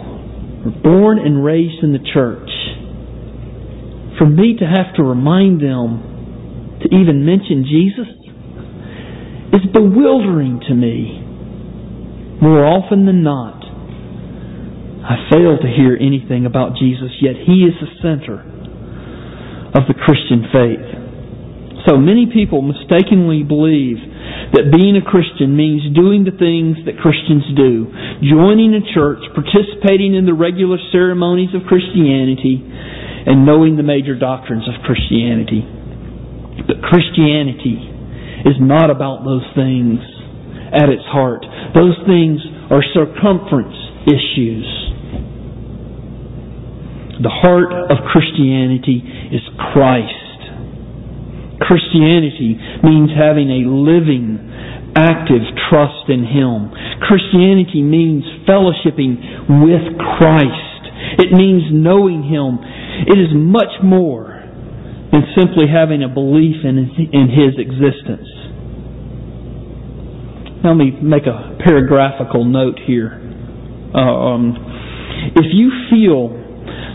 born 0.83 1.19
and 1.19 1.43
raised 1.43 1.83
in 1.83 1.91
the 1.91 1.99
church, 2.13 2.49
for 4.17 4.25
me 4.25 4.55
to 4.59 4.65
have 4.65 4.95
to 4.95 5.03
remind 5.03 5.61
them 5.61 6.79
to 6.81 6.87
even 6.95 7.25
mention 7.25 7.63
Jesus 7.67 8.07
is 9.53 9.71
bewildering 9.73 10.61
to 10.67 10.73
me. 10.73 11.23
More 12.41 12.65
often 12.65 13.05
than 13.05 13.23
not, 13.23 13.63
I 15.03 15.27
fail 15.31 15.57
to 15.57 15.67
hear 15.67 15.97
anything 15.99 16.45
about 16.45 16.77
Jesus, 16.79 17.11
yet 17.21 17.35
He 17.35 17.63
is 17.63 17.73
the 17.79 17.91
center 18.01 18.39
of 19.75 19.87
the 19.87 19.95
Christian 19.95 20.47
faith. 20.51 20.87
So 21.87 21.97
many 21.97 22.27
people 22.31 22.61
mistakenly 22.61 23.43
believe 23.43 23.97
that 24.55 24.71
being 24.71 24.95
a 24.95 25.03
Christian 25.03 25.55
means 25.57 25.83
doing 25.91 26.23
the 26.23 26.35
things 26.35 26.79
that 26.87 27.01
Christians 27.03 27.43
do, 27.57 27.91
joining 28.23 28.71
a 28.77 28.83
church, 28.95 29.19
participating 29.35 30.15
in 30.15 30.23
the 30.23 30.35
regular 30.35 30.79
ceremonies 30.91 31.51
of 31.51 31.67
Christianity, 31.67 32.63
and 32.63 33.43
knowing 33.43 33.75
the 33.75 33.83
major 33.83 34.15
doctrines 34.15 34.63
of 34.71 34.79
Christianity. 34.87 35.67
But 36.63 36.79
Christianity 36.79 37.75
is 38.47 38.55
not 38.59 38.87
about 38.87 39.27
those 39.27 39.43
things 39.51 39.99
at 40.71 40.87
its 40.87 41.03
heart. 41.11 41.43
Those 41.75 41.95
things 42.07 42.39
are 42.71 42.83
circumference 42.95 43.75
issues. 44.07 44.67
The 47.19 47.33
heart 47.33 47.73
of 47.91 47.97
Christianity 48.11 49.03
is 49.31 49.41
Christ. 49.73 50.26
Christianity 51.67 52.55
means 52.83 53.11
having 53.11 53.51
a 53.51 53.67
living, 53.67 54.39
active 54.95 55.43
trust 55.69 56.07
in 56.07 56.23
Him. 56.23 56.71
Christianity 57.03 57.83
means 57.83 58.23
fellowshipping 58.47 59.59
with 59.67 59.99
Christ. 60.17 60.81
It 61.19 61.35
means 61.35 61.67
knowing 61.71 62.23
Him. 62.23 62.59
It 63.05 63.19
is 63.19 63.35
much 63.35 63.83
more 63.83 64.41
than 65.11 65.23
simply 65.37 65.67
having 65.67 66.03
a 66.03 66.09
belief 66.09 66.63
in, 66.63 66.77
in 67.11 67.27
His 67.29 67.59
existence. 67.59 68.27
Let 70.63 70.73
me 70.73 70.91
make 71.01 71.27
a 71.27 71.55
paragraphical 71.63 72.43
note 72.43 72.79
here. 72.85 73.21
Uh, 73.93 73.99
um, 73.99 74.55
if 75.35 75.45
you 75.53 75.71
feel 75.89 76.33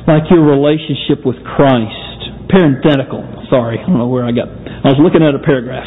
like 0.06 0.28
your 0.30 0.44
relationship 0.44 1.24
with 1.24 1.36
Christ, 1.44 2.50
parenthetical, 2.50 3.46
sorry, 3.48 3.78
I 3.78 3.86
don't 3.86 3.98
know 3.98 4.08
where 4.08 4.24
I 4.24 4.32
got, 4.32 4.48
I 4.82 4.90
was 4.90 4.98
looking 4.98 5.22
at 5.22 5.30
a 5.30 5.38
paragraph. 5.38 5.86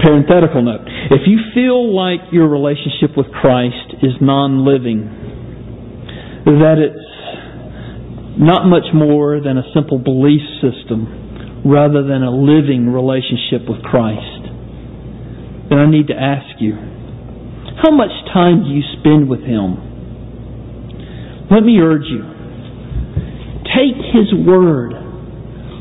Parenthetical 0.00 0.64
note. 0.64 0.88
If 1.12 1.28
you 1.28 1.52
feel 1.52 1.92
like 1.92 2.32
your 2.32 2.48
relationship 2.48 3.12
with 3.12 3.28
Christ 3.36 4.00
is 4.00 4.16
non-living, 4.16 6.48
that 6.48 6.80
it's 6.80 8.40
not 8.40 8.64
much 8.64 8.88
more 8.96 9.44
than 9.44 9.60
a 9.60 9.66
simple 9.76 10.00
belief 10.00 10.40
system 10.64 11.68
rather 11.68 12.00
than 12.00 12.24
a 12.24 12.32
living 12.32 12.88
relationship 12.88 13.68
with 13.68 13.84
Christ, 13.84 14.48
then 15.68 15.76
I 15.76 15.84
need 15.84 16.08
to 16.08 16.16
ask 16.16 16.56
you, 16.64 16.80
how 17.84 17.92
much 17.92 18.08
time 18.32 18.64
do 18.64 18.72
you 18.72 18.80
spend 19.00 19.28
with 19.28 19.44
Him? 19.44 19.76
Let 21.52 21.60
me 21.60 21.76
urge 21.76 22.08
you, 22.08 22.24
take 23.68 24.00
His 24.16 24.32
Word 24.32 25.09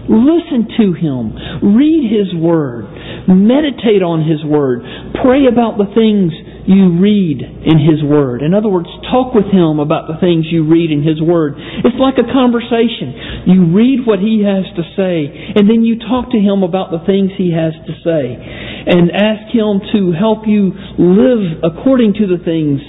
Listen 0.10 0.66
to 0.82 0.94
Him. 0.98 1.38
Read 1.78 2.10
His 2.10 2.34
Word. 2.34 2.90
Meditate 3.30 4.02
on 4.02 4.26
His 4.26 4.42
Word. 4.42 4.82
Pray 5.22 5.46
about 5.46 5.78
the 5.78 5.86
things 5.94 6.34
you 6.66 6.98
read 6.98 7.42
in 7.42 7.78
His 7.78 8.02
Word. 8.02 8.42
In 8.42 8.54
other 8.54 8.70
words, 8.70 8.90
talk 9.10 9.34
with 9.38 9.50
Him 9.54 9.78
about 9.78 10.10
the 10.10 10.18
things 10.18 10.50
you 10.50 10.66
read 10.66 10.90
in 10.90 11.06
His 11.06 11.22
Word. 11.22 11.58
It's 11.58 11.98
like 12.02 12.18
a 12.18 12.26
conversation. 12.26 13.46
You 13.50 13.74
read 13.74 14.06
what 14.06 14.18
He 14.18 14.46
has 14.46 14.66
to 14.78 14.84
say, 14.98 15.30
and 15.30 15.70
then 15.70 15.86
you 15.86 15.98
talk 15.98 16.34
to 16.34 16.42
Him 16.42 16.62
about 16.62 16.90
the 16.90 17.06
things 17.06 17.34
He 17.38 17.54
has 17.54 17.74
to 17.74 17.94
say. 18.02 18.38
And 18.38 19.14
ask 19.14 19.50
Him 19.54 19.82
to 19.94 20.14
help 20.14 20.50
you 20.50 20.74
live 20.98 21.62
according 21.66 22.18
to 22.22 22.26
the 22.26 22.42
things 22.42 22.82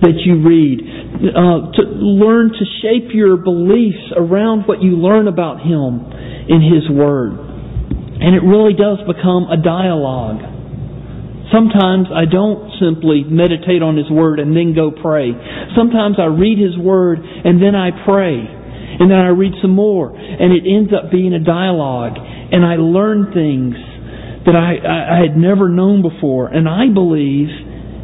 that 0.00 0.20
you 0.24 0.40
read. 0.44 0.80
Uh, 1.16 1.72
to 1.72 1.82
learn 1.96 2.52
to 2.52 2.64
shape 2.84 3.08
your 3.14 3.38
beliefs 3.38 4.12
around 4.14 4.68
what 4.68 4.82
you 4.82 5.00
learn 5.00 5.28
about 5.28 5.64
Him 5.64 6.04
in 6.52 6.60
His 6.60 6.84
Word. 6.92 7.32
And 8.20 8.36
it 8.36 8.44
really 8.44 8.76
does 8.76 9.00
become 9.08 9.48
a 9.48 9.56
dialogue. 9.56 10.44
Sometimes 11.48 12.12
I 12.12 12.28
don't 12.28 12.68
simply 12.76 13.24
meditate 13.24 13.80
on 13.80 13.96
His 13.96 14.10
Word 14.12 14.40
and 14.40 14.52
then 14.52 14.76
go 14.76 14.92
pray. 14.92 15.32
Sometimes 15.72 16.20
I 16.20 16.28
read 16.28 16.60
His 16.60 16.76
Word 16.76 17.24
and 17.24 17.64
then 17.64 17.72
I 17.72 17.96
pray. 18.04 18.36
And 19.00 19.08
then 19.10 19.18
I 19.18 19.32
read 19.32 19.52
some 19.62 19.72
more. 19.72 20.12
And 20.12 20.52
it 20.52 20.68
ends 20.68 20.92
up 20.92 21.10
being 21.10 21.32
a 21.32 21.40
dialogue. 21.40 22.16
And 22.16 22.60
I 22.60 22.76
learn 22.76 23.32
things 23.32 23.76
that 24.44 24.56
I, 24.56 24.76
I, 24.84 25.20
had 25.24 25.36
never 25.36 25.68
known 25.68 26.02
before. 26.02 26.48
And 26.48 26.68
I 26.68 26.92
believe 26.92 27.48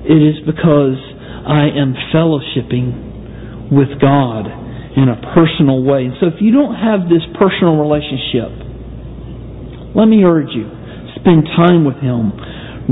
it 0.05 0.21
is 0.21 0.43
because 0.45 0.99
I 1.47 1.75
am 1.75 1.95
fellowshipping 2.15 3.73
with 3.73 3.99
God 4.01 4.47
in 4.97 5.09
a 5.09 5.17
personal 5.35 5.83
way. 5.83 6.05
And 6.05 6.15
so 6.21 6.27
if 6.29 6.39
you 6.41 6.53
don't 6.53 6.77
have 6.77 7.09
this 7.09 7.25
personal 7.35 7.81
relationship, 7.81 8.53
let 9.97 10.07
me 10.07 10.23
urge 10.25 10.53
you, 10.53 10.69
spend 11.17 11.49
time 11.57 11.85
with 11.85 11.97
Him. 11.99 12.33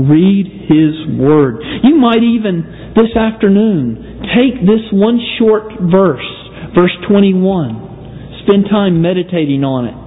Read 0.09 0.47
His 0.71 1.19
Word. 1.19 1.61
You 1.83 1.95
might 1.95 2.23
even, 2.23 2.93
this 2.95 3.15
afternoon, 3.15 4.23
take 4.33 4.61
this 4.65 4.87
one 4.91 5.19
short 5.37 5.73
verse, 5.79 6.25
verse 6.73 6.95
21. 7.07 8.43
Spend 8.47 8.65
time 8.71 9.01
meditating 9.01 9.63
on 9.63 9.85
it, 9.85 9.97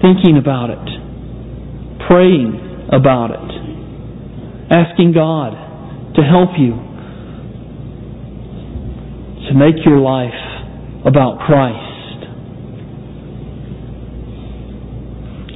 thinking 0.00 0.38
about 0.38 0.70
it, 0.70 0.86
praying 2.08 2.88
about 2.88 3.30
it, 3.36 3.50
asking 4.72 5.12
God 5.12 5.52
to 6.16 6.22
help 6.22 6.56
you 6.56 6.89
to 9.50 9.58
make 9.58 9.82
your 9.84 9.98
life 9.98 10.38
about 11.02 11.42
Christ. 11.42 11.90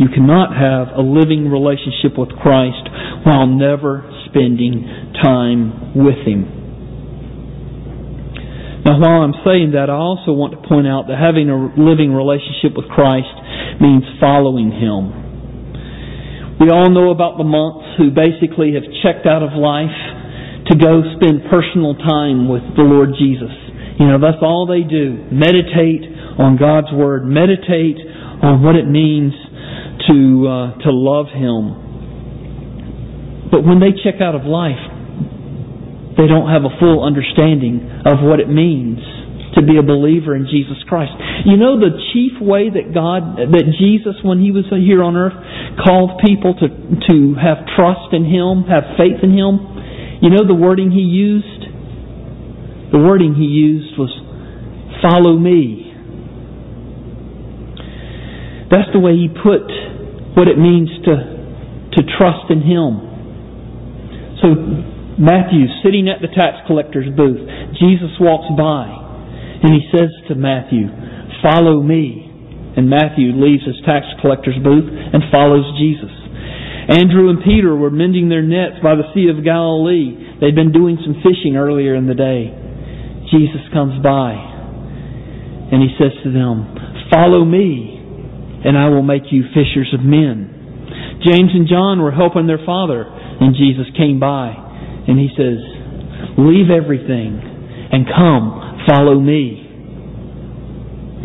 You 0.02 0.10
cannot 0.10 0.50
have 0.50 0.98
a 0.98 1.02
living 1.06 1.46
relationship 1.46 2.18
with 2.18 2.34
Christ 2.42 2.82
while 3.22 3.46
never 3.46 4.02
spending 4.26 5.14
time 5.22 5.94
with 5.94 6.18
Him. 6.26 6.42
Now, 8.82 8.98
while 8.98 9.22
I'm 9.22 9.38
saying 9.46 9.78
that, 9.78 9.86
I 9.86 9.94
also 9.94 10.34
want 10.34 10.58
to 10.58 10.60
point 10.66 10.90
out 10.90 11.06
that 11.06 11.14
having 11.14 11.46
a 11.46 11.56
living 11.78 12.10
relationship 12.10 12.74
with 12.74 12.90
Christ 12.90 13.30
means 13.78 14.02
following 14.18 14.74
Him. 14.74 16.58
We 16.58 16.66
all 16.74 16.90
know 16.90 17.14
about 17.14 17.38
the 17.38 17.46
monks 17.46 17.94
who 17.94 18.10
basically 18.10 18.74
have 18.74 18.84
checked 19.06 19.24
out 19.30 19.46
of 19.46 19.54
life 19.54 19.94
to 20.66 20.74
go 20.74 21.06
spend 21.14 21.46
personal 21.46 21.94
time 21.94 22.50
with 22.50 22.66
the 22.74 22.82
Lord 22.82 23.14
Jesus. 23.14 23.63
You 23.98 24.06
know, 24.10 24.18
that's 24.18 24.42
all 24.42 24.66
they 24.66 24.82
do. 24.82 25.30
Meditate 25.30 26.02
on 26.38 26.58
God's 26.58 26.90
Word. 26.92 27.24
Meditate 27.24 27.98
on 28.42 28.62
what 28.62 28.74
it 28.74 28.90
means 28.90 29.32
to, 30.10 30.16
uh, 30.48 30.82
to 30.82 30.90
love 30.90 31.30
Him. 31.30 31.84
But 33.50 33.62
when 33.62 33.78
they 33.78 33.94
check 34.02 34.20
out 34.20 34.34
of 34.34 34.42
life, 34.42 34.82
they 36.18 36.26
don't 36.26 36.50
have 36.50 36.66
a 36.66 36.74
full 36.78 37.06
understanding 37.06 38.02
of 38.06 38.18
what 38.22 38.40
it 38.40 38.50
means 38.50 38.98
to 39.54 39.62
be 39.62 39.78
a 39.78 39.86
believer 39.86 40.34
in 40.34 40.50
Jesus 40.50 40.82
Christ. 40.90 41.14
You 41.46 41.54
know 41.56 41.78
the 41.78 41.94
chief 42.10 42.42
way 42.42 42.70
that 42.74 42.90
God, 42.90 43.38
that 43.38 43.66
Jesus, 43.78 44.18
when 44.26 44.42
He 44.42 44.50
was 44.50 44.66
here 44.70 45.02
on 45.02 45.14
earth, 45.14 45.38
called 45.78 46.18
people 46.18 46.58
to, 46.58 46.66
to 46.66 47.16
have 47.38 47.62
trust 47.78 48.10
in 48.10 48.26
Him, 48.26 48.66
have 48.66 48.98
faith 48.98 49.22
in 49.22 49.30
Him? 49.30 49.62
You 50.22 50.34
know 50.34 50.42
the 50.46 50.58
wording 50.58 50.90
He 50.90 51.06
used? 51.06 51.53
The 52.92 52.98
wording 52.98 53.34
he 53.34 53.44
used 53.44 53.98
was, 53.98 54.12
follow 55.02 55.36
me. 55.36 55.92
That's 58.70 58.90
the 58.92 59.00
way 59.00 59.14
he 59.14 59.28
put 59.28 59.68
what 60.34 60.48
it 60.48 60.58
means 60.58 60.90
to, 61.06 61.14
to 61.94 62.00
trust 62.18 62.50
in 62.50 62.64
him. 62.64 63.14
So, 64.42 64.48
Matthew, 65.14 65.70
sitting 65.84 66.10
at 66.10 66.18
the 66.18 66.32
tax 66.32 66.66
collector's 66.66 67.06
booth, 67.14 67.38
Jesus 67.78 68.18
walks 68.18 68.50
by 68.58 68.90
and 69.62 69.70
he 69.72 69.86
says 69.94 70.10
to 70.28 70.34
Matthew, 70.34 70.90
follow 71.40 71.80
me. 71.80 72.24
And 72.76 72.90
Matthew 72.90 73.30
leaves 73.30 73.62
his 73.62 73.78
tax 73.86 74.04
collector's 74.20 74.58
booth 74.58 74.90
and 74.90 75.22
follows 75.30 75.64
Jesus. 75.78 76.10
Andrew 76.90 77.30
and 77.30 77.38
Peter 77.40 77.74
were 77.76 77.90
mending 77.90 78.28
their 78.28 78.42
nets 78.42 78.82
by 78.82 78.98
the 78.98 79.06
Sea 79.14 79.30
of 79.30 79.44
Galilee. 79.44 80.36
They'd 80.40 80.58
been 80.58 80.72
doing 80.72 80.98
some 81.00 81.22
fishing 81.22 81.56
earlier 81.56 81.94
in 81.94 82.06
the 82.10 82.18
day. 82.18 82.63
Jesus 83.30 83.62
comes 83.72 84.02
by 84.02 84.32
and 85.72 85.82
he 85.82 85.90
says 85.98 86.12
to 86.24 86.30
them, 86.32 86.70
Follow 87.12 87.44
me, 87.44 87.98
and 88.64 88.76
I 88.76 88.88
will 88.88 89.02
make 89.02 89.30
you 89.30 89.44
fishers 89.54 89.92
of 89.92 90.04
men. 90.04 90.50
James 91.24 91.50
and 91.54 91.68
John 91.68 92.02
were 92.02 92.12
helping 92.12 92.46
their 92.46 92.60
father, 92.64 93.04
and 93.04 93.56
Jesus 93.56 93.86
came 93.96 94.20
by 94.20 94.52
and 95.08 95.18
he 95.18 95.28
says, 95.36 95.58
Leave 96.38 96.70
everything 96.70 97.40
and 97.92 98.06
come, 98.06 98.84
follow 98.88 99.20
me. 99.20 99.60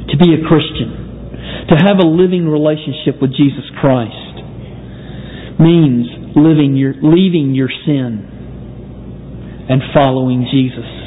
To 0.10 0.18
be 0.18 0.34
a 0.34 0.42
Christian, 0.48 1.70
to 1.70 1.76
have 1.86 2.00
a 2.02 2.08
living 2.08 2.48
relationship 2.48 3.22
with 3.22 3.32
Jesus 3.32 3.66
Christ, 3.80 4.36
means 5.60 6.08
living 6.36 6.76
your, 6.76 6.94
leaving 7.02 7.54
your 7.54 7.70
sin 7.86 8.26
and 9.70 9.82
following 9.94 10.48
Jesus. 10.52 10.99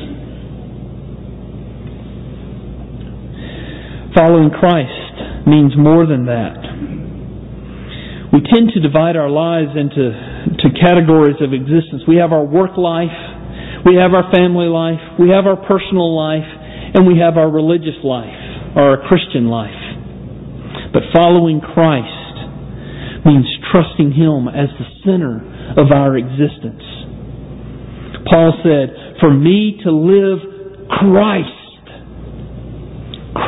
Following 4.13 4.51
Christ 4.51 5.49
means 5.49 5.73
more 5.73 6.05
than 6.05 6.27
that. 6.29 6.61
We 8.33 8.45
tend 8.45 8.73
to 8.77 8.81
divide 8.81 9.17
our 9.17 9.29
lives 9.33 9.73
into 9.73 10.13
to 10.61 10.69
categories 10.77 11.41
of 11.41 11.53
existence. 11.53 12.05
We 12.09 12.17
have 12.17 12.33
our 12.33 12.45
work 12.45 12.77
life, 12.77 13.13
we 13.89 13.97
have 13.97 14.13
our 14.13 14.29
family 14.29 14.69
life, 14.69 15.01
we 15.17 15.33
have 15.33 15.49
our 15.49 15.57
personal 15.57 16.13
life, 16.13 16.45
and 16.45 17.07
we 17.09 17.21
have 17.25 17.41
our 17.41 17.49
religious 17.49 17.97
life, 18.05 18.37
our 18.77 19.01
Christian 19.09 19.49
life. 19.49 19.81
But 20.93 21.09
following 21.17 21.61
Christ 21.61 23.25
means 23.25 23.49
trusting 23.73 24.13
Him 24.13 24.49
as 24.49 24.69
the 24.77 24.89
center 25.09 25.41
of 25.81 25.89
our 25.89 26.17
existence. 26.21 26.85
Paul 28.29 28.61
said, 28.61 29.21
For 29.21 29.33
me 29.33 29.81
to 29.85 29.91
live 29.91 30.89
Christ. 31.01 31.62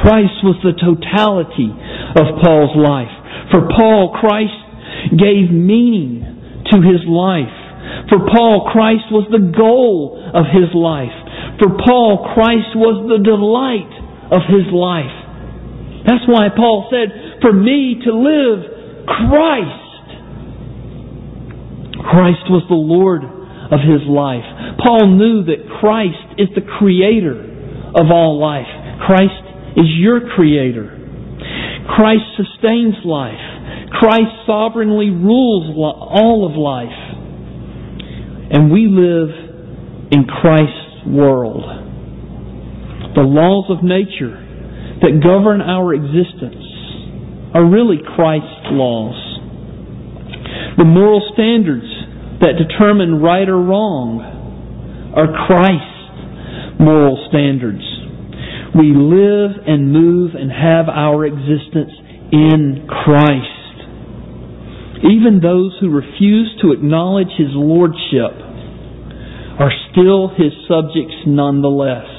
Christ 0.05 0.37
was 0.45 0.61
the 0.61 0.77
totality 0.77 1.73
of 1.73 2.45
Paul's 2.45 2.77
life. 2.77 3.09
For 3.49 3.65
Paul, 3.73 4.13
Christ 4.13 5.17
gave 5.17 5.49
meaning 5.49 6.21
to 6.69 6.77
his 6.85 7.01
life. 7.09 7.57
For 8.13 8.21
Paul, 8.29 8.69
Christ 8.69 9.09
was 9.09 9.25
the 9.33 9.41
goal 9.41 10.21
of 10.21 10.45
his 10.53 10.77
life. 10.77 11.17
For 11.57 11.73
Paul, 11.81 12.37
Christ 12.37 12.77
was 12.77 13.09
the 13.09 13.25
delight 13.25 13.93
of 14.29 14.45
his 14.45 14.69
life. 14.69 15.17
That's 16.05 16.29
why 16.29 16.53
Paul 16.53 16.89
said, 16.93 17.41
For 17.41 17.53
me 17.53 18.01
to 18.05 18.13
live, 18.13 19.09
Christ. 19.09 19.85
Christ 21.97 22.45
was 22.53 22.65
the 22.69 22.77
Lord 22.77 23.25
of 23.25 23.81
his 23.81 24.05
life. 24.05 24.45
Paul 24.85 25.17
knew 25.17 25.49
that 25.49 25.65
Christ 25.81 26.37
is 26.37 26.53
the 26.53 26.67
creator 26.79 27.41
of 27.97 28.13
all 28.13 28.37
life. 28.37 28.69
Christ 29.09 29.44
is 29.77 29.87
your 29.99 30.21
creator. 30.35 31.01
Christ 31.97 32.25
sustains 32.37 32.95
life. 33.05 33.91
Christ 33.91 34.47
sovereignly 34.47 35.11
rules 35.11 35.75
all 35.77 36.49
of 36.49 36.57
life. 36.57 36.99
And 38.51 38.71
we 38.71 38.87
live 38.89 39.31
in 40.11 40.25
Christ's 40.25 41.07
world. 41.07 41.63
The 43.15 43.23
laws 43.23 43.71
of 43.71 43.85
nature 43.85 44.41
that 45.03 45.23
govern 45.23 45.61
our 45.61 45.95
existence 45.95 46.65
are 47.55 47.65
really 47.65 47.99
Christ's 48.17 48.75
laws. 48.75 49.15
The 50.77 50.85
moral 50.85 51.23
standards 51.35 51.87
that 52.41 52.59
determine 52.59 53.23
right 53.23 53.49
or 53.49 53.61
wrong 53.61 54.21
are 55.15 55.31
Christ's 55.47 56.81
moral 56.81 57.25
standards. 57.31 57.94
We 58.75 58.91
live 58.91 59.63
and 59.67 59.93
move 59.93 60.35
and 60.35 60.51
have 60.51 60.89
our 60.89 61.25
existence 61.25 61.93
in 62.33 62.87
Christ. 62.89 63.65
Even 65.07 65.41
those 65.43 65.77
who 65.81 65.91
refuse 65.91 66.59
to 66.63 66.73
acknowledge 66.73 67.31
His 67.39 67.55
Lordship 67.55 68.35
are 69.61 69.71
still 69.93 70.29
His 70.35 70.53
subjects 70.67 71.15
nonetheless. 71.27 72.11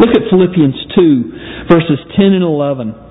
Look 0.00 0.10
at 0.16 0.28
Philippians 0.30 0.76
2, 0.94 1.68
verses 1.68 1.98
10 2.16 2.32
and 2.32 2.44
11. 2.44 3.05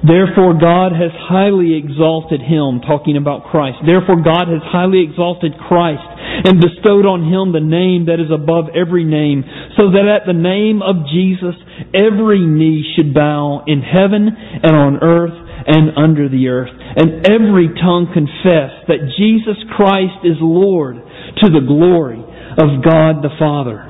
Therefore 0.00 0.56
God 0.56 0.96
has 0.96 1.12
highly 1.12 1.76
exalted 1.76 2.40
him, 2.40 2.80
talking 2.80 3.20
about 3.20 3.52
Christ. 3.52 3.84
Therefore 3.84 4.24
God 4.24 4.48
has 4.48 4.64
highly 4.64 5.04
exalted 5.04 5.52
Christ 5.68 6.08
and 6.48 6.56
bestowed 6.56 7.04
on 7.04 7.28
him 7.28 7.52
the 7.52 7.60
name 7.60 8.08
that 8.08 8.16
is 8.16 8.32
above 8.32 8.72
every 8.72 9.04
name, 9.04 9.44
so 9.76 9.92
that 9.92 10.08
at 10.08 10.24
the 10.24 10.36
name 10.36 10.80
of 10.80 11.04
Jesus 11.12 11.52
every 11.92 12.40
knee 12.40 12.80
should 12.96 13.12
bow 13.12 13.64
in 13.68 13.84
heaven 13.84 14.32
and 14.32 14.72
on 14.72 15.04
earth 15.04 15.36
and 15.68 15.92
under 16.00 16.32
the 16.32 16.48
earth, 16.48 16.72
and 16.72 17.28
every 17.28 17.68
tongue 17.76 18.08
confess 18.08 18.72
that 18.88 19.12
Jesus 19.20 19.60
Christ 19.76 20.24
is 20.24 20.40
Lord 20.40 20.96
to 20.96 21.46
the 21.52 21.60
glory 21.60 22.24
of 22.56 22.80
God 22.80 23.20
the 23.20 23.36
Father. 23.38 23.84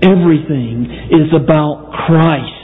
Everything 0.00 0.88
is 1.12 1.28
about 1.36 1.92
Christ. 1.92 2.55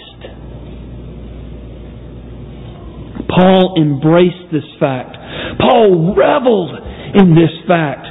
Paul 3.34 3.74
embraced 3.80 4.52
this 4.52 4.68
fact. 4.78 5.16
Paul 5.58 6.14
reveled 6.16 6.76
in 7.16 7.34
this 7.34 7.52
fact. 7.66 8.06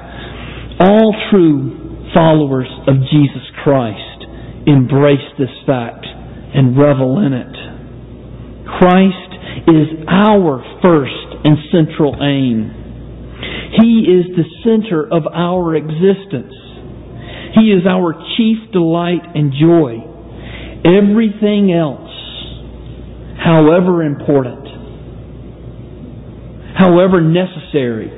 All 0.82 1.14
true 1.30 2.10
followers 2.14 2.70
of 2.88 2.96
Jesus 3.12 3.46
Christ 3.64 4.26
embrace 4.66 5.26
this 5.38 5.54
fact 5.66 6.06
and 6.06 6.78
revel 6.78 7.20
in 7.26 7.34
it. 7.34 7.56
Christ 8.80 9.32
is 9.68 9.88
our 10.10 10.64
first 10.82 11.46
and 11.46 11.58
central 11.72 12.16
aim. 12.22 12.82
He 13.80 14.06
is 14.10 14.36
the 14.36 14.46
center 14.64 15.04
of 15.06 15.24
our 15.28 15.76
existence. 15.76 16.54
He 17.56 17.72
is 17.72 17.86
our 17.88 18.14
chief 18.38 18.72
delight 18.72 19.22
and 19.36 19.54
joy. 19.54 20.02
Everything 20.86 21.72
else, 21.72 22.10
however 23.38 24.04
important, 24.04 24.61
however 26.82 27.22
necessary, 27.22 28.10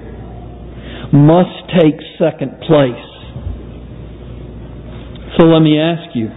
must 1.12 1.68
take 1.76 2.00
second 2.16 2.64
place. 2.64 3.08
So 5.36 5.46
let 5.52 5.60
me 5.60 5.76
ask 5.78 6.16
you, 6.16 6.32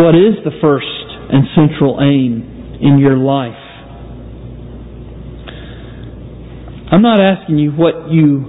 what 0.00 0.16
is 0.16 0.40
the 0.48 0.56
first 0.64 0.86
and 1.28 1.44
central 1.54 2.00
aim 2.00 2.80
in 2.80 2.98
your 2.98 3.18
life? 3.18 3.60
I'm 6.90 7.02
not 7.02 7.20
asking 7.20 7.58
you 7.58 7.72
what 7.72 8.10
you 8.10 8.48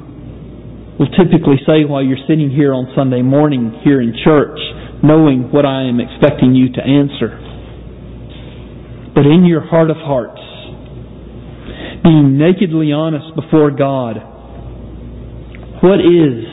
will 0.97 1.11
typically 1.11 1.59
say 1.67 1.83
while 1.83 2.03
you're 2.03 2.23
sitting 2.25 2.49
here 2.49 2.73
on 2.73 2.87
Sunday 2.95 3.21
morning 3.21 3.81
here 3.83 3.99
in 3.99 4.15
church, 4.23 4.57
knowing 5.03 5.51
what 5.51 5.65
I 5.65 5.89
am 5.89 5.99
expecting 5.99 6.55
you 6.55 6.71
to 6.71 6.81
answer. 6.81 7.35
But 9.13 9.25
in 9.25 9.43
your 9.43 9.61
heart 9.61 9.89
of 9.89 9.97
hearts, 9.97 10.39
being 12.05 12.37
nakedly 12.37 12.93
honest 12.93 13.33
before 13.35 13.71
God, 13.71 14.17
what 15.81 15.99
is 15.99 16.45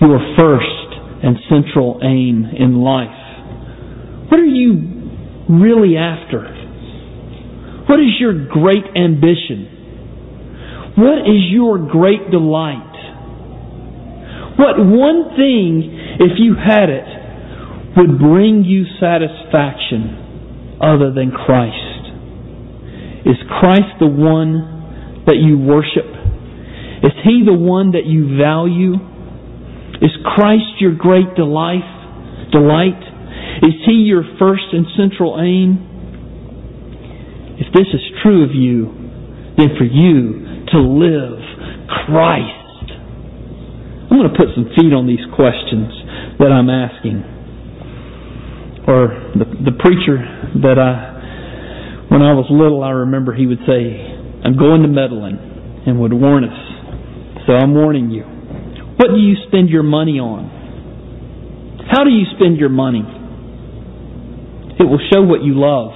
your 0.00 0.20
first 0.38 0.88
and 1.24 1.36
central 1.48 1.98
aim 2.04 2.44
in 2.52 2.76
life? 2.76 4.28
What 4.28 4.38
are 4.38 4.44
you 4.44 4.76
really 5.48 5.96
after? 5.96 6.44
What 7.88 7.98
is 7.98 8.20
your 8.20 8.46
great 8.46 8.84
ambition? 8.94 10.92
What 10.98 11.24
is 11.24 11.48
your 11.48 11.78
great 11.88 12.30
delight? 12.30 12.84
What 14.58 14.76
one 14.76 15.30
thing, 15.34 15.96
if 16.20 16.32
you 16.36 16.54
had 16.54 16.90
it, 16.90 17.08
would 17.96 18.18
bring 18.18 18.64
you 18.64 18.84
satisfaction 19.00 20.76
other 20.82 21.10
than 21.14 21.32
Christ? 21.32 21.87
Is 23.26 23.38
Christ 23.60 23.98
the 23.98 24.06
one 24.06 25.24
that 25.26 25.36
you 25.36 25.58
worship? 25.58 26.06
Is 27.02 27.14
He 27.24 27.42
the 27.46 27.56
one 27.56 27.92
that 27.92 28.06
you 28.06 28.38
value? 28.38 28.94
Is 30.00 30.14
Christ 30.34 30.78
your 30.78 30.94
great 30.94 31.34
delight? 31.34 31.86
Delight? 32.52 33.02
Is 33.62 33.74
He 33.86 34.06
your 34.06 34.22
first 34.38 34.70
and 34.72 34.86
central 34.96 35.38
aim? 35.40 35.84
If 37.58 37.74
this 37.74 37.90
is 37.92 38.00
true 38.22 38.44
of 38.44 38.54
you, 38.54 38.94
then 39.58 39.74
for 39.76 39.84
you 39.84 40.64
to 40.70 40.78
live 40.78 41.42
Christ. 42.06 42.86
I'm 44.08 44.16
going 44.16 44.30
to 44.30 44.38
put 44.38 44.54
some 44.54 44.70
feet 44.78 44.94
on 44.94 45.06
these 45.06 45.26
questions 45.34 45.90
that 46.38 46.48
I'm 46.54 46.70
asking. 46.70 47.26
Or 48.88 49.12
the, 49.36 49.44
the 49.68 49.76
preacher 49.76 50.16
that 50.64 50.78
I 50.78 51.17
when 52.08 52.22
I 52.22 52.32
was 52.32 52.46
little, 52.50 52.82
I 52.82 53.04
remember 53.04 53.34
he 53.34 53.46
would 53.46 53.60
say, 53.68 54.00
I'm 54.44 54.56
going 54.56 54.82
to 54.82 54.88
Medellin, 54.88 55.84
and 55.86 56.00
would 56.00 56.12
warn 56.12 56.44
us. 56.44 56.58
So 57.46 57.52
I'm 57.52 57.74
warning 57.74 58.10
you. 58.10 58.22
What 58.96 59.08
do 59.12 59.20
you 59.20 59.36
spend 59.48 59.68
your 59.68 59.82
money 59.82 60.18
on? 60.18 60.48
How 61.90 62.04
do 62.04 62.10
you 62.10 62.24
spend 62.36 62.58
your 62.58 62.68
money? 62.68 63.04
It 64.78 64.84
will 64.84 65.00
show 65.12 65.22
what 65.22 65.42
you 65.42 65.54
love. 65.56 65.92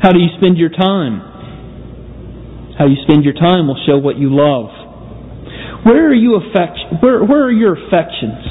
How 0.00 0.12
do 0.12 0.20
you 0.20 0.28
spend 0.38 0.58
your 0.58 0.70
time? 0.70 1.20
How 2.78 2.86
you 2.86 2.96
spend 3.02 3.24
your 3.24 3.34
time 3.34 3.66
will 3.66 3.80
show 3.86 3.98
what 3.98 4.16
you 4.16 4.30
love. 4.30 4.70
Where 5.84 6.06
are 6.08 6.14
you 6.14 6.36
affect- 6.36 7.02
where, 7.02 7.24
where 7.24 7.44
are 7.44 7.52
your 7.52 7.74
affections? 7.74 8.46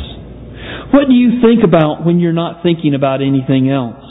What 0.92 1.08
do 1.08 1.14
you 1.14 1.42
think 1.42 1.64
about 1.64 2.06
when 2.06 2.20
you're 2.20 2.34
not 2.34 2.64
thinking 2.64 2.94
about 2.94 3.22
anything 3.22 3.70
else? 3.70 4.04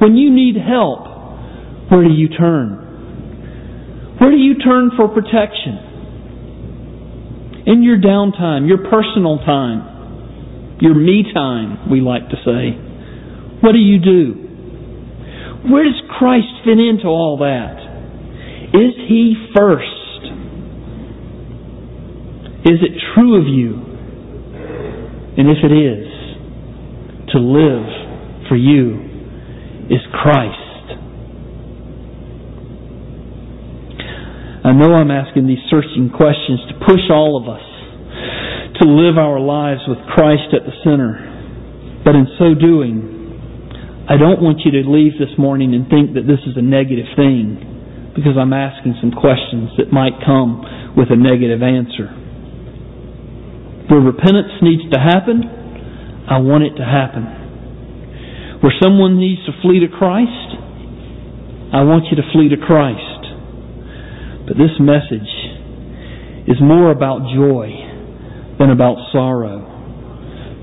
When 0.00 0.16
you 0.16 0.30
need 0.30 0.56
help, 0.56 1.03
where 1.94 2.02
do 2.02 2.10
you 2.12 2.26
turn? 2.28 4.18
Where 4.18 4.32
do 4.32 4.36
you 4.36 4.58
turn 4.58 4.90
for 4.96 5.06
protection? 5.06 5.78
In 7.66 7.84
your 7.84 7.98
downtime, 7.98 8.66
your 8.66 8.78
personal 8.90 9.38
time, 9.38 10.78
your 10.80 10.94
me 10.94 11.22
time, 11.32 11.88
we 11.88 12.00
like 12.00 12.28
to 12.30 12.36
say, 12.44 12.74
what 13.62 13.72
do 13.72 13.78
you 13.78 14.00
do? 14.00 14.34
Where 15.70 15.84
does 15.84 16.02
Christ 16.18 16.48
fit 16.64 16.80
into 16.80 17.06
all 17.06 17.38
that? 17.38 17.78
Is 18.74 18.94
He 19.08 19.36
first? 19.56 19.86
Is 22.66 22.82
it 22.82 22.98
true 23.14 23.40
of 23.40 23.46
you? 23.46 23.76
And 25.38 25.48
if 25.48 25.58
it 25.62 25.72
is, 25.72 26.10
to 27.32 27.38
live 27.38 27.86
for 28.48 28.56
you 28.56 28.98
is 29.90 30.00
Christ. 30.12 30.63
I 34.64 34.72
know 34.72 34.96
I'm 34.96 35.12
asking 35.12 35.46
these 35.46 35.60
searching 35.68 36.08
questions 36.08 36.60
to 36.72 36.74
push 36.88 37.12
all 37.12 37.36
of 37.36 37.44
us 37.48 37.74
to 38.80 38.90
live 38.90 39.18
our 39.18 39.38
lives 39.38 39.86
with 39.86 39.98
Christ 40.10 40.50
at 40.50 40.66
the 40.66 40.74
center. 40.82 41.14
But 42.02 42.18
in 42.18 42.26
so 42.38 42.58
doing, 42.58 44.04
I 44.10 44.18
don't 44.18 44.42
want 44.42 44.66
you 44.66 44.74
to 44.82 44.82
leave 44.84 45.14
this 45.14 45.30
morning 45.38 45.74
and 45.78 45.86
think 45.86 46.18
that 46.18 46.26
this 46.26 46.42
is 46.42 46.58
a 46.58 46.64
negative 46.64 47.06
thing 47.14 48.12
because 48.18 48.34
I'm 48.34 48.52
asking 48.52 48.98
some 48.98 49.14
questions 49.14 49.70
that 49.78 49.94
might 49.94 50.18
come 50.26 50.94
with 50.98 51.08
a 51.14 51.18
negative 51.18 51.62
answer. 51.62 52.10
Where 53.90 54.02
repentance 54.02 54.58
needs 54.62 54.82
to 54.90 54.98
happen, 54.98 56.26
I 56.26 56.42
want 56.42 56.66
it 56.66 56.74
to 56.76 56.86
happen. 56.86 58.58
Where 58.58 58.74
someone 58.82 59.22
needs 59.22 59.44
to 59.46 59.52
flee 59.62 59.86
to 59.86 59.90
Christ, 59.92 60.56
I 61.74 61.86
want 61.86 62.10
you 62.10 62.16
to 62.18 62.26
flee 62.34 62.48
to 62.50 62.58
Christ. 62.58 63.13
But 64.46 64.56
this 64.60 64.76
message 64.78 65.30
is 66.46 66.60
more 66.60 66.90
about 66.90 67.32
joy 67.32 67.72
than 68.58 68.70
about 68.70 68.96
sorrow. 69.12 69.72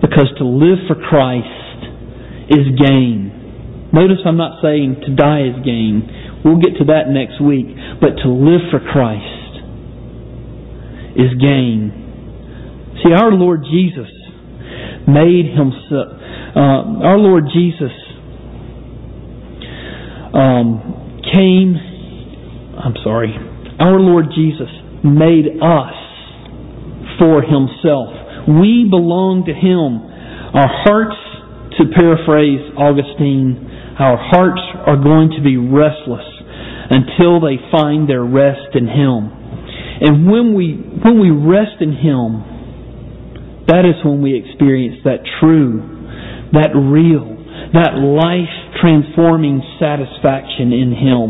Because 0.02 0.30
to 0.38 0.46
live 0.46 0.86
for 0.88 0.96
Christ 0.96 2.50
is 2.50 2.66
gain. 2.78 3.90
Notice 3.94 4.18
I'm 4.26 4.38
not 4.38 4.62
saying 4.62 5.02
to 5.06 5.16
die 5.16 5.50
is 5.50 5.66
gain. 5.66 6.42
We'll 6.46 6.62
get 6.62 6.78
to 6.80 6.86
that 6.86 7.10
next 7.10 7.42
week. 7.42 7.68
But 8.00 8.22
to 8.24 8.30
live 8.30 8.62
for 8.72 8.80
Christ 8.80 9.66
is 11.18 11.34
gain. 11.42 11.92
See, 13.04 13.14
our 13.14 13.32
Lord 13.32 13.62
Jesus 13.66 14.10
made 15.08 15.50
himself, 15.58 16.08
uh, 16.56 17.08
our 17.08 17.18
Lord 17.18 17.46
Jesus 17.54 17.92
um, 20.34 21.22
came, 21.34 21.76
I'm 22.78 22.96
sorry, 23.04 23.34
our 23.82 23.98
Lord 23.98 24.30
Jesus 24.30 24.70
made 25.02 25.58
us 25.58 25.98
for 27.18 27.42
Himself. 27.42 28.14
We 28.46 28.86
belong 28.86 29.50
to 29.50 29.54
Him. 29.58 30.06
Our 30.54 30.70
hearts, 30.86 31.18
to 31.82 31.90
paraphrase 31.90 32.62
Augustine, 32.78 33.58
our 33.98 34.18
hearts 34.22 34.62
are 34.86 35.02
going 35.02 35.34
to 35.38 35.42
be 35.42 35.58
restless 35.58 36.26
until 36.94 37.42
they 37.42 37.58
find 37.74 38.10
their 38.10 38.24
rest 38.24 38.78
in 38.78 38.86
Him. 38.86 39.34
And 40.02 40.30
when 40.30 40.54
we, 40.54 40.78
when 40.78 41.22
we 41.22 41.30
rest 41.30 41.82
in 41.82 41.94
Him, 41.94 43.66
that 43.70 43.86
is 43.86 43.98
when 44.04 44.22
we 44.22 44.38
experience 44.38 45.02
that 45.06 45.22
true, 45.40 45.82
that 46.54 46.74
real, 46.74 47.38
that 47.78 47.98
life 47.98 48.52
transforming 48.82 49.62
satisfaction 49.78 50.74
in 50.74 50.92
Him. 50.98 51.28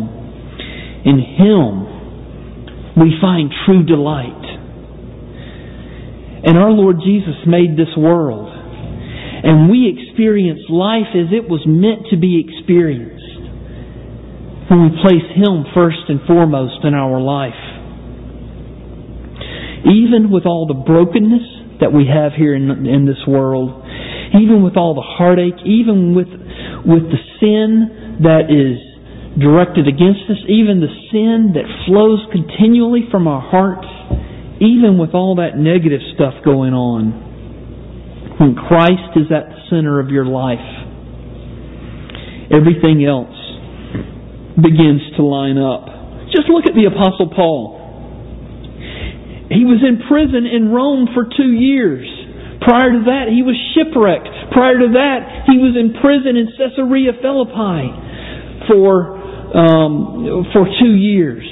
In 1.03 1.19
Him, 1.19 1.90
we 2.97 3.15
find 3.21 3.51
true 3.65 3.83
delight. 3.83 4.59
And 6.43 6.57
our 6.57 6.71
Lord 6.71 6.97
Jesus 7.05 7.35
made 7.45 7.77
this 7.77 7.95
world. 7.95 8.49
And 9.43 9.69
we 9.69 9.89
experience 9.89 10.61
life 10.69 11.13
as 11.13 11.33
it 11.33 11.49
was 11.49 11.61
meant 11.65 12.09
to 12.11 12.17
be 12.17 12.41
experienced 12.41 13.21
when 14.69 14.83
we 14.83 14.89
place 15.01 15.25
Him 15.33 15.65
first 15.73 16.05
and 16.09 16.21
foremost 16.27 16.83
in 16.83 16.93
our 16.93 17.19
life. 17.19 17.57
Even 19.85 20.29
with 20.29 20.45
all 20.45 20.67
the 20.67 20.77
brokenness 20.77 21.79
that 21.81 21.91
we 21.91 22.05
have 22.05 22.33
here 22.33 22.53
in, 22.53 22.69
in 22.85 23.05
this 23.05 23.21
world, 23.27 23.81
even 24.37 24.63
with 24.63 24.77
all 24.77 24.93
the 24.93 25.01
heartache, 25.01 25.57
even 25.65 26.13
with, 26.13 26.29
with 26.85 27.09
the 27.09 27.21
sin 27.41 28.21
that 28.21 28.53
is 28.53 28.90
directed 29.39 29.87
against 29.87 30.27
us, 30.27 30.41
even 30.51 30.83
the 30.83 30.91
sin 31.11 31.55
that 31.55 31.63
flows 31.87 32.19
continually 32.31 33.07
from 33.11 33.27
our 33.27 33.39
hearts, 33.39 33.87
even 34.59 34.99
with 34.99 35.15
all 35.15 35.39
that 35.39 35.55
negative 35.55 36.01
stuff 36.15 36.35
going 36.43 36.73
on, 36.73 38.35
when 38.39 38.55
Christ 38.55 39.15
is 39.15 39.31
at 39.31 39.47
the 39.53 39.61
center 39.69 39.99
of 39.99 40.09
your 40.09 40.25
life, 40.25 40.59
everything 42.51 43.05
else 43.07 43.37
begins 44.59 45.01
to 45.15 45.23
line 45.23 45.57
up. 45.57 45.87
Just 46.33 46.51
look 46.51 46.67
at 46.67 46.75
the 46.75 46.89
Apostle 46.91 47.31
Paul. 47.31 47.79
He 49.47 49.63
was 49.63 49.83
in 49.83 50.03
prison 50.07 50.47
in 50.47 50.71
Rome 50.71 51.07
for 51.13 51.27
two 51.27 51.51
years. 51.51 52.07
Prior 52.61 52.91
to 52.91 53.01
that, 53.11 53.27
he 53.31 53.43
was 53.43 53.55
shipwrecked. 53.75 54.27
Prior 54.51 54.79
to 54.79 54.89
that, 54.95 55.47
he 55.47 55.57
was 55.57 55.75
in 55.75 55.95
prison 55.99 56.35
in 56.35 56.51
Caesarea 56.55 57.13
Philippi 57.19 57.91
for 58.69 59.20
um, 59.53 60.45
for 60.53 60.65
two 60.79 60.95
years. 60.95 61.45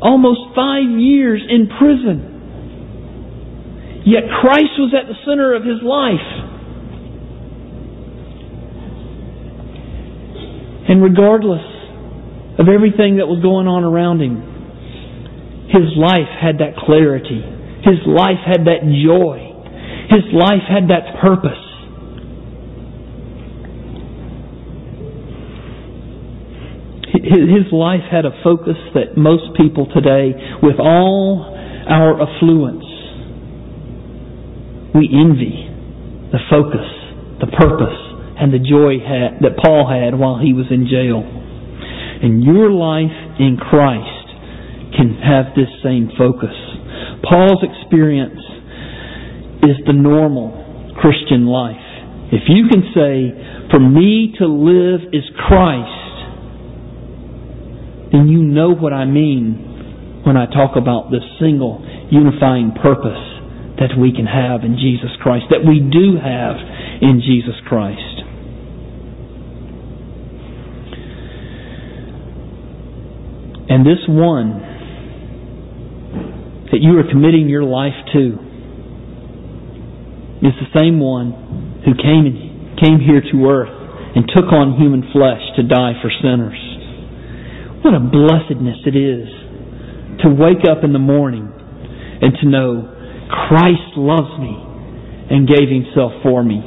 Almost 0.00 0.54
five 0.54 0.88
years 0.98 1.42
in 1.48 1.68
prison. 1.78 2.28
Yet 4.04 4.24
Christ 4.40 4.74
was 4.78 4.92
at 4.98 5.06
the 5.06 5.14
center 5.24 5.54
of 5.54 5.62
his 5.62 5.82
life. 5.82 6.26
And 10.88 11.02
regardless 11.02 11.62
of 12.58 12.66
everything 12.68 13.16
that 13.22 13.30
was 13.30 13.40
going 13.40 13.70
on 13.70 13.84
around 13.84 14.20
him, 14.20 14.42
his 15.70 15.94
life 15.96 16.28
had 16.34 16.58
that 16.58 16.74
clarity. 16.76 17.40
His 17.86 18.02
life 18.04 18.42
had 18.44 18.66
that 18.66 18.82
joy. 18.82 19.38
His 20.10 20.26
life 20.34 20.66
had 20.66 20.90
that 20.90 21.22
purpose. 21.22 21.61
His 27.22 27.70
life 27.72 28.02
had 28.10 28.24
a 28.24 28.34
focus 28.42 28.76
that 28.94 29.16
most 29.16 29.54
people 29.56 29.86
today, 29.94 30.34
with 30.62 30.78
all 30.78 31.46
our 31.88 32.18
affluence, 32.18 32.84
we 34.94 35.08
envy 35.08 35.70
the 36.34 36.42
focus, 36.50 36.88
the 37.40 37.46
purpose, 37.46 37.96
and 38.38 38.52
the 38.52 38.58
joy 38.58 38.98
that 39.40 39.56
Paul 39.62 39.86
had 39.86 40.18
while 40.18 40.38
he 40.42 40.52
was 40.52 40.66
in 40.70 40.90
jail. 40.90 41.22
And 41.22 42.42
your 42.42 42.70
life 42.70 43.14
in 43.38 43.56
Christ 43.56 44.26
can 44.98 45.14
have 45.22 45.54
this 45.54 45.70
same 45.82 46.10
focus. 46.18 46.54
Paul's 47.22 47.62
experience 47.62 48.42
is 49.62 49.78
the 49.86 49.94
normal 49.94 50.94
Christian 51.00 51.46
life. 51.46 51.86
If 52.34 52.50
you 52.50 52.66
can 52.66 52.82
say, 52.90 53.70
for 53.70 53.80
me 53.80 54.34
to 54.38 54.46
live 54.46 55.14
is 55.14 55.24
Christ, 55.48 56.01
then 58.12 58.28
you 58.28 58.42
know 58.42 58.74
what 58.74 58.92
I 58.92 59.04
mean 59.04 60.22
when 60.24 60.36
I 60.36 60.46
talk 60.46 60.76
about 60.76 61.10
this 61.10 61.24
single 61.40 61.82
unifying 62.10 62.72
purpose 62.80 63.32
that 63.80 63.98
we 63.98 64.12
can 64.12 64.26
have 64.26 64.62
in 64.62 64.76
Jesus 64.76 65.10
Christ, 65.20 65.46
that 65.50 65.66
we 65.66 65.80
do 65.80 66.20
have 66.20 66.56
in 67.00 67.20
Jesus 67.24 67.56
Christ. 67.66 68.22
And 73.72 73.86
this 73.86 74.04
one 74.06 74.60
that 76.70 76.80
you 76.80 76.98
are 76.98 77.08
committing 77.10 77.48
your 77.48 77.64
life 77.64 77.96
to 78.12 78.38
is 80.44 80.52
the 80.60 80.78
same 80.78 81.00
one 81.00 81.80
who 81.84 81.94
came 81.94 82.76
came 82.76 82.98
here 83.00 83.22
to 83.22 83.46
earth 83.46 83.72
and 84.14 84.28
took 84.28 84.52
on 84.52 84.76
human 84.76 85.02
flesh 85.12 85.40
to 85.56 85.62
die 85.62 85.92
for 86.02 86.10
sinners. 86.20 86.71
What 87.82 87.94
a 87.94 88.00
blessedness 88.00 88.78
it 88.86 88.94
is 88.94 89.26
to 90.22 90.30
wake 90.30 90.62
up 90.70 90.84
in 90.84 90.92
the 90.92 91.02
morning 91.02 91.50
and 92.22 92.32
to 92.40 92.46
know 92.46 92.86
Christ 93.48 93.98
loves 93.98 94.38
me 94.38 94.54
and 95.30 95.48
gave 95.48 95.66
himself 95.66 96.12
for 96.22 96.44
me. 96.44 96.62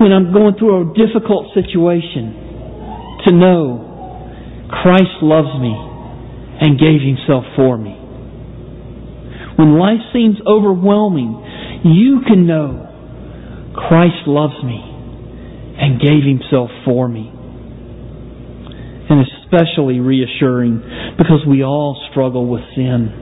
When 0.00 0.10
I'm 0.10 0.32
going 0.32 0.56
through 0.58 0.72
a 0.80 0.94
difficult 0.96 1.52
situation, 1.52 3.20
to 3.28 3.34
know 3.34 4.68
Christ 4.72 5.20
loves 5.20 5.52
me 5.60 5.76
and 6.64 6.80
gave 6.80 7.04
himself 7.04 7.44
for 7.54 7.76
me. 7.76 7.92
When 9.56 9.78
life 9.78 10.00
seems 10.14 10.36
overwhelming, 10.46 11.84
you 11.84 12.22
can 12.26 12.46
know 12.46 12.88
Christ 13.76 14.24
loves 14.26 14.64
me 14.64 14.80
and 15.76 16.00
gave 16.00 16.24
himself 16.24 16.70
for 16.86 17.06
me 17.06 17.41
and 19.12 19.20
especially 19.44 20.00
reassuring 20.00 20.80
because 21.18 21.44
we 21.46 21.62
all 21.62 22.00
struggle 22.10 22.48
with 22.48 22.62
sin. 22.74 23.12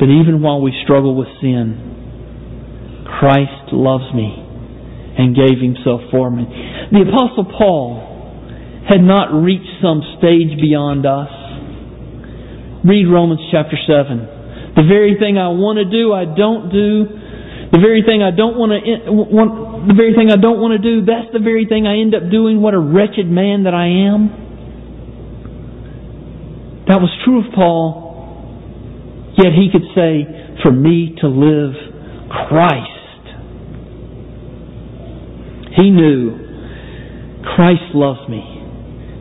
But 0.00 0.08
even 0.08 0.40
while 0.40 0.62
we 0.62 0.72
struggle 0.84 1.14
with 1.14 1.28
sin, 1.44 3.04
Christ 3.04 3.68
loves 3.76 4.08
me 4.16 4.32
and 5.20 5.36
gave 5.36 5.60
himself 5.60 6.00
for 6.10 6.30
me. 6.32 6.48
The 6.88 7.04
Apostle 7.04 7.44
Paul 7.52 8.08
had 8.88 9.04
not 9.04 9.28
reached 9.36 9.84
some 9.84 10.00
stage 10.16 10.56
beyond 10.56 11.04
us. 11.04 11.28
Read 12.80 13.04
Romans 13.04 13.44
chapter 13.52 13.76
7. 13.76 14.72
The 14.80 14.88
very 14.88 15.20
thing 15.20 15.36
I 15.36 15.52
want 15.52 15.76
to 15.76 15.84
do, 15.84 16.16
I 16.16 16.24
don't 16.24 16.72
do. 16.72 17.04
The 17.76 17.78
very 17.84 18.00
thing 18.00 18.24
I 18.24 18.32
don't 18.32 18.56
want 18.56 18.72
to 18.72 19.12
want, 19.12 19.69
the 19.86 19.94
very 19.94 20.14
thing 20.14 20.30
I 20.30 20.36
don't 20.36 20.60
want 20.60 20.80
to 20.80 20.82
do, 20.82 21.04
that's 21.04 21.32
the 21.32 21.38
very 21.38 21.66
thing 21.66 21.86
I 21.86 22.00
end 22.00 22.14
up 22.14 22.30
doing. 22.30 22.60
What 22.60 22.74
a 22.74 22.78
wretched 22.78 23.30
man 23.30 23.64
that 23.64 23.74
I 23.74 23.86
am. 23.86 24.28
That 26.88 27.00
was 27.00 27.10
true 27.24 27.38
of 27.46 27.52
Paul. 27.54 28.08
Yet 29.38 29.52
he 29.54 29.70
could 29.70 29.86
say, 29.94 30.26
"For 30.62 30.72
me 30.72 31.14
to 31.20 31.28
live 31.28 31.76
Christ." 32.28 33.24
He 35.76 35.90
knew 35.90 36.34
Christ 37.42 37.94
loves 37.94 38.28
me 38.28 38.42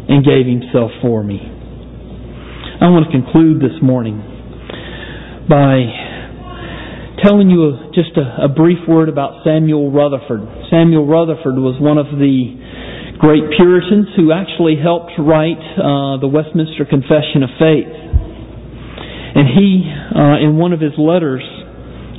and 0.09 0.25
gave 0.25 0.45
himself 0.45 0.91
for 1.01 1.23
me. 1.23 1.39
I 2.81 2.89
want 2.89 3.05
to 3.05 3.11
conclude 3.11 3.61
this 3.61 3.81
morning 3.81 4.21
by 5.47 6.08
telling 7.23 7.49
you 7.49 7.91
just 7.93 8.15
a, 8.15 8.45
a, 8.45 8.49
brief 8.49 8.79
word 8.87 9.09
about 9.09 9.43
Samuel 9.43 9.91
Rutherford. 9.91 10.41
Samuel 10.71 11.05
Rutherford 11.05 11.59
was 11.59 11.75
one 11.79 11.97
of 11.97 12.07
the 12.15 13.17
great 13.19 13.43
Puritans 13.59 14.15
who 14.15 14.31
actually 14.31 14.79
helped 14.79 15.11
write 15.19 15.59
uh, 15.75 16.19
the 16.23 16.31
Westminster 16.31 16.87
Confession 16.87 17.43
of 17.43 17.51
Faith. 17.59 17.91
And 19.35 19.45
he, 19.51 19.83
uh, 19.85 20.39
in 20.39 20.55
one 20.55 20.71
of 20.71 20.79
his 20.79 20.95
letters 20.95 21.43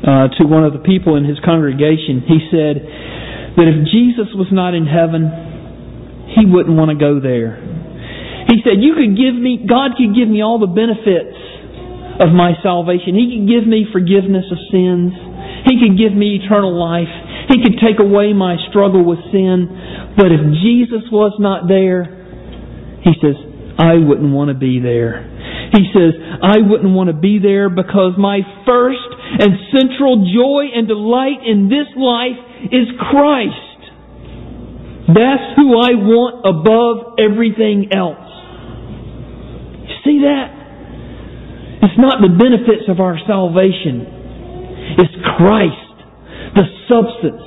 uh, 0.05 0.29
to 0.37 0.45
one 0.45 0.69
of 0.69 0.77
the 0.77 0.85
people 0.85 1.17
in 1.17 1.25
his 1.25 1.41
congregation, 1.41 2.21
he 2.29 2.39
said 2.53 2.77
that 3.57 3.67
if 3.67 3.79
Jesus 3.89 4.29
was 4.37 4.53
not 4.53 4.77
in 4.77 4.85
heaven, 4.85 6.37
he 6.37 6.45
wouldn't 6.45 6.77
want 6.77 6.93
to 6.93 6.99
go 7.01 7.19
there. 7.19 7.57
He 8.53 8.61
said, 8.63 8.79
You 8.85 8.95
could 8.95 9.17
give 9.17 9.35
me, 9.35 9.65
God 9.65 9.97
could 9.97 10.13
give 10.13 10.29
me 10.29 10.45
all 10.45 10.61
the 10.61 10.71
benefits 10.71 11.40
of 12.21 12.31
my 12.37 12.53
salvation. 12.63 13.17
He 13.17 13.33
could 13.33 13.49
give 13.49 13.65
me 13.65 13.89
forgiveness 13.89 14.45
of 14.53 14.61
sins. 14.69 15.17
He 15.65 15.81
could 15.81 15.97
give 15.97 16.13
me 16.13 16.41
eternal 16.45 16.77
life. 16.77 17.11
He 17.49 17.65
could 17.65 17.81
take 17.81 17.99
away 17.99 18.37
my 18.37 18.61
struggle 18.69 19.03
with 19.03 19.19
sin. 19.33 19.67
But 20.17 20.29
if 20.29 20.41
Jesus 20.61 21.09
was 21.09 21.33
not 21.41 21.67
there, 21.67 22.05
he 23.01 23.17
says, 23.25 23.35
I 23.81 23.97
wouldn't 23.97 24.33
want 24.33 24.53
to 24.53 24.59
be 24.59 24.79
there. 24.79 25.25
He 25.73 25.89
says, 25.97 26.13
I 26.21 26.61
wouldn't 26.61 26.93
want 26.93 27.09
to 27.09 27.17
be 27.17 27.41
there 27.41 27.71
because 27.71 28.15
my 28.19 28.41
first 28.67 29.09
and 29.41 29.57
central 29.73 30.29
joy 30.29 30.69
and 30.77 30.87
delight 30.87 31.41
in 31.47 31.73
this 31.73 31.89
life 31.97 32.37
is 32.69 32.87
Christ. 33.11 33.81
That's 35.09 35.57
who 35.57 35.81
I 35.81 35.97
want 35.97 36.45
above 36.45 37.17
everything 37.19 37.89
else. 37.97 38.29
See 40.05 40.21
that? 40.23 40.60
It's 41.83 41.99
not 41.99 42.21
the 42.21 42.29
benefits 42.29 42.89
of 42.89 43.01
our 43.01 43.17
salvation. 43.27 44.05
It's 44.99 45.15
Christ, 45.37 45.97
the 46.55 46.67
substance, 46.89 47.43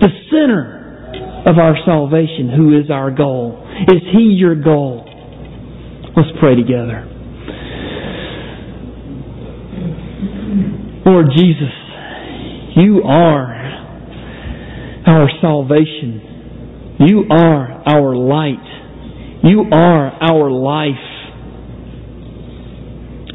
the 0.00 0.12
center 0.30 0.80
of 1.46 1.56
our 1.56 1.76
salvation, 1.86 2.52
who 2.54 2.78
is 2.78 2.90
our 2.90 3.10
goal. 3.10 3.66
Is 3.88 4.02
He 4.12 4.36
your 4.36 4.54
goal? 4.54 5.06
Let's 6.16 6.28
pray 6.40 6.56
together. 6.56 7.06
Lord 11.06 11.26
Jesus, 11.34 11.72
you 12.76 13.02
are 13.04 13.54
our 15.06 15.28
salvation. 15.40 16.96
You 17.00 17.24
are 17.30 17.82
our 17.88 18.14
light. 18.14 19.42
You 19.42 19.64
are 19.72 20.10
our 20.20 20.50
life. 20.50 21.19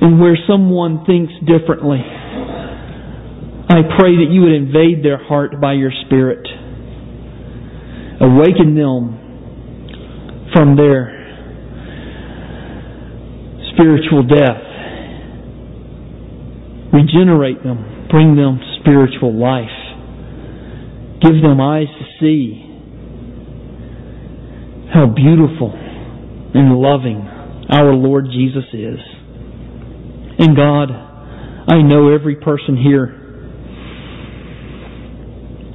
And 0.06 0.22
where 0.22 0.38
someone 0.48 1.04
thinks 1.08 1.34
differently, 1.48 1.98
I 1.98 3.82
pray 3.98 4.14
that 4.22 4.28
you 4.30 4.42
would 4.42 4.54
invade 4.54 5.04
their 5.04 5.18
heart 5.18 5.60
by 5.60 5.74
your 5.74 5.90
Spirit. 6.06 6.46
Awaken 8.22 8.76
them 8.76 10.52
from 10.54 10.76
their 10.76 11.10
spiritual 13.74 14.22
death. 14.28 14.62
Regenerate 16.94 17.64
them. 17.64 18.08
Bring 18.12 18.36
them 18.36 18.60
spiritual 18.82 19.34
life. 19.34 19.74
Give 21.24 21.42
them 21.42 21.60
eyes 21.60 21.88
to 21.88 22.06
see 22.20 22.62
how 24.94 25.08
beautiful 25.08 25.74
and 25.74 26.76
loving 26.78 27.28
our 27.72 27.92
Lord 27.96 28.28
Jesus 28.32 28.66
is. 28.72 29.00
And 30.38 30.56
God, 30.56 30.92
I 31.68 31.82
know 31.82 32.14
every 32.14 32.36
person 32.36 32.76
here 32.76 33.22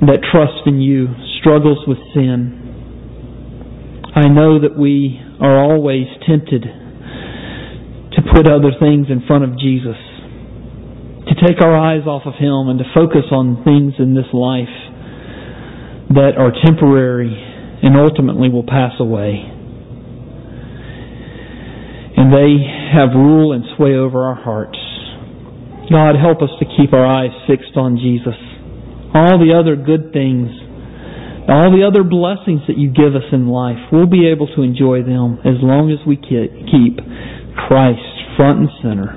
that 0.01 0.21
trusts 0.33 0.63
in 0.67 0.81
you 0.81 1.09
struggles 1.41 1.79
with 1.87 1.99
sin. 2.15 2.57
I 4.15 4.29
know 4.29 4.61
that 4.61 4.77
we 4.79 5.21
are 5.41 5.59
always 5.59 6.07
tempted 6.29 6.63
to 8.13 8.23
put 8.35 8.47
other 8.47 8.73
things 8.81 9.07
in 9.09 9.25
front 9.27 9.45
of 9.45 9.59
Jesus, 9.59 9.97
to 11.29 11.35
take 11.47 11.63
our 11.63 11.77
eyes 11.77 12.07
off 12.07 12.23
of 12.27 12.35
Him 12.35 12.69
and 12.69 12.79
to 12.79 12.85
focus 12.93 13.25
on 13.31 13.63
things 13.65 13.95
in 13.99 14.15
this 14.15 14.29
life 14.33 14.73
that 16.11 16.37
are 16.37 16.53
temporary 16.65 17.33
and 17.83 17.97
ultimately 17.97 18.51
will 18.51 18.67
pass 18.67 18.93
away. 18.99 19.60
They 22.31 22.63
have 22.95 23.11
rule 23.15 23.53
and 23.53 23.65
sway 23.77 23.95
over 23.95 24.23
our 24.23 24.39
hearts. 24.39 24.79
God, 25.91 26.15
help 26.15 26.43
us 26.43 26.55
to 26.63 26.67
keep 26.79 26.93
our 26.95 27.05
eyes 27.05 27.35
fixed 27.51 27.75
on 27.75 27.99
Jesus. 27.99 28.39
All 29.13 29.43
the 29.43 29.59
other 29.59 29.75
good 29.75 30.13
things, 30.15 30.47
all 31.51 31.75
the 31.75 31.83
other 31.83 32.07
blessings 32.07 32.63
that 32.71 32.79
you 32.79 32.95
give 32.95 33.19
us 33.19 33.27
in 33.33 33.51
life, 33.51 33.91
we'll 33.91 34.07
be 34.07 34.31
able 34.31 34.47
to 34.55 34.63
enjoy 34.63 35.03
them 35.03 35.43
as 35.43 35.59
long 35.59 35.91
as 35.91 35.99
we 36.07 36.15
keep 36.15 37.03
Christ 37.67 38.07
front 38.39 38.63
and 38.63 38.71
center. 38.79 39.11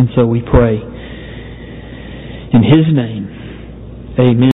And 0.00 0.08
so 0.16 0.24
we 0.24 0.40
pray. 0.40 0.80
In 2.56 2.64
His 2.64 2.88
name, 2.88 3.28
amen. 4.16 4.40